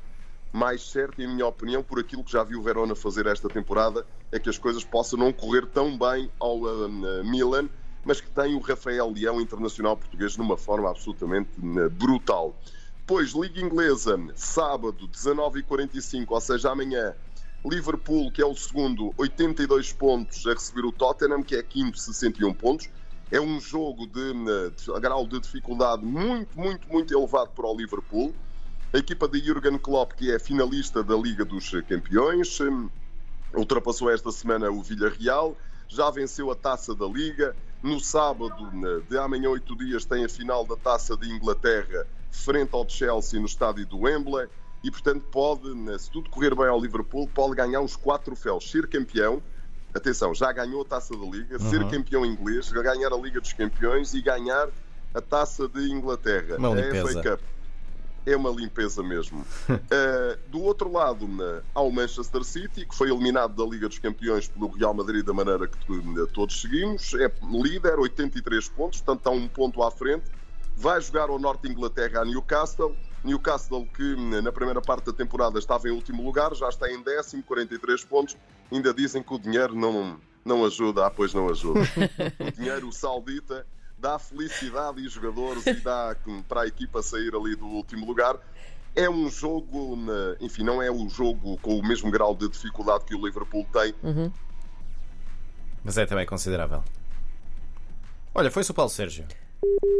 Mais 0.51 0.81
certo, 0.89 1.21
em 1.21 1.27
minha 1.27 1.45
opinião, 1.45 1.83
por 1.83 1.99
aquilo 1.99 2.23
que 2.23 2.31
já 2.31 2.43
viu 2.43 2.59
o 2.59 2.63
Verona 2.63 2.95
fazer 2.95 3.27
esta 3.27 3.47
temporada, 3.47 4.05
é 4.31 4.39
que 4.39 4.49
as 4.49 4.57
coisas 4.57 4.83
possam 4.83 5.19
não 5.19 5.31
correr 5.31 5.67
tão 5.67 5.95
bem 5.95 6.29
ao 6.39 6.57
uh, 6.57 7.23
Milan 7.23 7.69
mas 8.03 8.19
que 8.19 8.29
tem 8.31 8.55
o 8.55 8.59
Rafael 8.59 9.11
Leão, 9.11 9.39
internacional 9.39 9.95
português, 9.95 10.35
numa 10.37 10.57
forma 10.57 10.89
absolutamente 10.89 11.49
eh, 11.59 11.89
brutal. 11.89 12.55
Depois, 12.99 13.31
Liga 13.31 13.59
Inglesa, 13.59 14.19
sábado, 14.35 15.07
19h45, 15.07 16.25
ou 16.29 16.41
seja, 16.41 16.71
amanhã, 16.71 17.13
Liverpool, 17.63 18.31
que 18.31 18.41
é 18.41 18.45
o 18.45 18.55
segundo, 18.55 19.13
82 19.17 19.93
pontos 19.93 20.47
a 20.47 20.53
receber 20.53 20.85
o 20.85 20.91
Tottenham, 20.91 21.43
que 21.43 21.55
é 21.55 21.61
quinto, 21.61 21.99
61 21.99 22.53
pontos. 22.53 22.89
É 23.29 23.39
um 23.39 23.59
jogo 23.59 24.07
de, 24.07 24.31
eh, 24.31 24.69
de, 24.75 24.93
de 24.93 24.99
grau 24.99 25.27
de 25.27 25.39
dificuldade 25.39 26.03
muito, 26.03 26.59
muito, 26.59 26.87
muito 26.89 27.13
elevado 27.15 27.51
para 27.51 27.67
o 27.67 27.75
Liverpool. 27.75 28.33
A 28.93 28.97
equipa 28.97 29.27
de 29.27 29.39
Jurgen 29.39 29.77
Klopp, 29.77 30.13
que 30.13 30.31
é 30.31 30.39
finalista 30.39 31.03
da 31.03 31.15
Liga 31.15 31.45
dos 31.45 31.69
Campeões, 31.87 32.59
eh, 32.59 33.57
ultrapassou 33.57 34.09
esta 34.09 34.31
semana 34.31 34.69
o 34.71 34.81
Villarreal, 34.81 35.55
já 35.87 36.09
venceu 36.09 36.51
a 36.51 36.55
taça 36.55 36.95
da 36.95 37.05
Liga, 37.05 37.55
no 37.81 37.99
sábado, 37.99 38.69
de 39.09 39.17
amanhã, 39.17 39.49
oito 39.49 39.75
dias, 39.75 40.05
tem 40.05 40.23
a 40.23 40.29
final 40.29 40.65
da 40.65 40.75
Taça 40.75 41.17
de 41.17 41.29
Inglaterra 41.29 42.05
frente 42.29 42.69
ao 42.73 42.87
Chelsea 42.87 43.39
no 43.39 43.45
estádio 43.45 43.85
do 43.85 44.01
Wembley. 44.01 44.47
E, 44.83 44.89
portanto, 44.89 45.23
pode, 45.31 45.69
se 45.99 46.09
tudo 46.09 46.29
correr 46.29 46.55
bem 46.55 46.67
ao 46.67 46.79
Liverpool, 46.79 47.29
pode 47.33 47.55
ganhar 47.55 47.81
uns 47.81 47.95
quatro 47.95 48.33
troféus. 48.33 48.69
Ser 48.69 48.87
campeão, 48.87 49.41
atenção, 49.93 50.33
já 50.33 50.51
ganhou 50.51 50.81
a 50.81 50.85
Taça 50.85 51.15
da 51.15 51.25
Liga, 51.25 51.57
uhum. 51.61 51.69
ser 51.69 51.87
campeão 51.89 52.25
inglês, 52.25 52.71
ganhar 52.71 53.13
a 53.13 53.17
Liga 53.17 53.39
dos 53.39 53.53
Campeões 53.53 54.13
e 54.13 54.21
ganhar 54.21 54.69
a 55.13 55.21
Taça 55.21 55.67
de 55.67 55.91
Inglaterra. 55.91 56.57
Uma 56.57 56.69
limpeza. 56.69 57.19
A 57.19 57.23
FA 57.23 57.29
Cup 57.31 57.41
é 58.25 58.35
uma 58.35 58.49
limpeza 58.49 59.01
mesmo. 59.01 59.41
uh, 59.69 60.39
do 60.49 60.61
outro 60.61 60.91
lado, 60.91 61.27
na, 61.27 61.61
há 61.73 61.81
o 61.81 61.91
Manchester 61.91 62.43
City, 62.43 62.85
que 62.85 62.95
foi 62.95 63.09
eliminado 63.09 63.55
da 63.55 63.69
Liga 63.69 63.87
dos 63.87 63.99
Campeões 63.99 64.47
pelo 64.47 64.69
Real 64.69 64.93
Madrid 64.93 65.25
da 65.25 65.33
maneira 65.33 65.67
que 65.67 65.77
todos 66.33 66.61
seguimos. 66.61 67.13
É 67.15 67.31
líder, 67.41 67.99
83 67.99 68.69
pontos, 68.69 69.01
portanto 69.01 69.19
está 69.19 69.29
um 69.31 69.47
ponto 69.47 69.81
à 69.83 69.91
frente. 69.91 70.25
Vai 70.75 71.01
jogar 71.01 71.29
ao 71.29 71.37
Norte 71.37 71.63
de 71.63 71.71
Inglaterra 71.71 72.21
a 72.21 72.25
Newcastle. 72.25 72.95
Newcastle, 73.23 73.85
que 73.95 74.15
na 74.41 74.51
primeira 74.51 74.81
parte 74.81 75.05
da 75.05 75.13
temporada 75.13 75.59
estava 75.59 75.87
em 75.87 75.91
último 75.91 76.23
lugar, 76.23 76.55
já 76.55 76.69
está 76.69 76.91
em 76.91 77.01
décimo, 77.03 77.43
43 77.43 78.03
pontos. 78.05 78.35
Ainda 78.71 78.93
dizem 78.93 79.21
que 79.21 79.33
o 79.33 79.37
dinheiro 79.37 79.75
não, 79.75 80.19
não 80.43 80.65
ajuda, 80.65 81.05
ah, 81.05 81.11
pois 81.11 81.33
não 81.33 81.49
ajuda. 81.49 81.81
o 82.39 82.51
dinheiro 82.51 82.91
saudita 82.91 83.65
dá 84.01 84.17
felicidade 84.17 84.99
e 84.99 85.07
jogadores 85.07 85.65
e 85.65 85.73
dá 85.75 86.15
para 86.49 86.61
a 86.61 86.67
equipa 86.67 87.03
sair 87.03 87.33
ali 87.35 87.55
do 87.55 87.67
último 87.67 88.05
lugar. 88.05 88.37
É 88.93 89.09
um 89.09 89.29
jogo, 89.29 89.97
enfim, 90.41 90.63
não 90.63 90.81
é 90.81 90.91
o 90.91 90.95
um 90.95 91.09
jogo 91.09 91.57
com 91.59 91.77
o 91.77 91.87
mesmo 91.87 92.11
grau 92.11 92.35
de 92.35 92.49
dificuldade 92.49 93.05
que 93.05 93.15
o 93.15 93.25
Liverpool 93.25 93.65
tem. 93.71 93.93
Uhum. 94.03 94.31
Mas 95.83 95.97
é 95.97 96.05
também 96.05 96.25
considerável. 96.25 96.83
Olha, 98.33 98.51
foi-se 98.51 98.71
o 98.71 98.73
Paulo 98.73 98.89
Sérgio. 98.89 99.25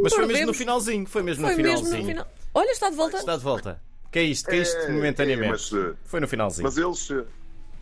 Mas 0.02 0.12
foi 0.12 0.26
mesmo 0.26 0.46
no 0.46 0.54
finalzinho. 0.54 1.06
Foi 1.06 1.22
mesmo 1.22 1.44
foi 1.44 1.52
no 1.52 1.56
finalzinho. 1.56 1.90
Mesmo 1.90 2.00
no 2.00 2.08
final... 2.08 2.26
Olha, 2.52 2.70
está 2.70 2.90
de 2.90 2.96
volta. 2.96 3.16
Está 3.16 3.36
de 3.36 3.42
volta. 3.42 3.80
Que 4.10 4.18
é 4.18 4.22
isto? 4.24 4.50
Que 4.50 4.56
é 4.56 4.58
isto 4.58 4.76
é, 4.76 4.88
momentaneamente? 4.90 5.46
É, 5.46 5.50
mas, 5.50 5.72
eh, 5.72 5.94
foi 6.04 6.20
no 6.20 6.28
finalzinho. 6.28 6.64
Mas 6.64 6.76
eles 6.76 7.08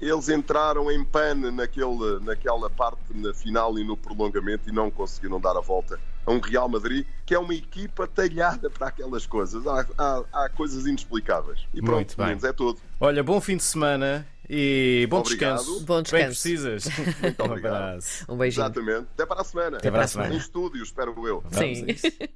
eles 0.00 0.28
entraram 0.30 0.90
em 0.90 1.04
pane 1.04 1.50
naquele, 1.50 2.20
naquela 2.20 2.70
parte 2.70 3.02
na 3.14 3.34
final 3.34 3.78
e 3.78 3.84
no 3.84 3.96
prolongamento 3.96 4.68
e 4.68 4.72
não 4.72 4.90
conseguiram 4.90 5.38
dar 5.38 5.56
a 5.56 5.60
volta 5.60 6.00
a 6.26 6.30
um 6.32 6.40
Real 6.40 6.68
Madrid 6.68 7.06
que 7.24 7.34
é 7.34 7.38
uma 7.38 7.54
equipa 7.54 8.06
talhada 8.06 8.68
para 8.68 8.88
aquelas 8.88 9.26
coisas. 9.26 9.66
Há, 9.66 9.86
há, 9.96 10.24
há 10.32 10.48
coisas 10.48 10.86
inexplicáveis. 10.86 11.60
E 11.72 11.80
pronto, 11.80 12.16
Muito 12.18 12.40
bem. 12.40 12.50
é 12.50 12.52
tudo. 12.52 12.80
Olha, 12.98 13.22
bom 13.22 13.40
fim 13.40 13.56
de 13.56 13.62
semana 13.62 14.26
e 14.48 15.06
bom 15.08 15.20
obrigado. 15.20 15.58
descanso. 15.58 15.84
Bom 15.84 16.02
descanso. 16.02 16.12
Bem 16.22 16.26
precisas. 16.26 16.84
Muito 17.22 17.40
obrigado. 17.44 17.72
Um 17.72 17.76
abraço. 17.76 18.24
Um 18.28 18.36
beijinho. 18.36 18.64
Exatamente. 18.64 19.06
Até 19.14 19.26
para 19.26 19.40
a 19.40 19.44
semana. 19.44 19.76
Até 19.76 19.90
para 19.92 20.02
a 20.02 20.08
semana. 20.08 20.34
Em 20.34 20.38
estúdio, 20.38 20.82
espero 20.82 21.14
eu. 21.28 21.44
Sim. 21.52 21.86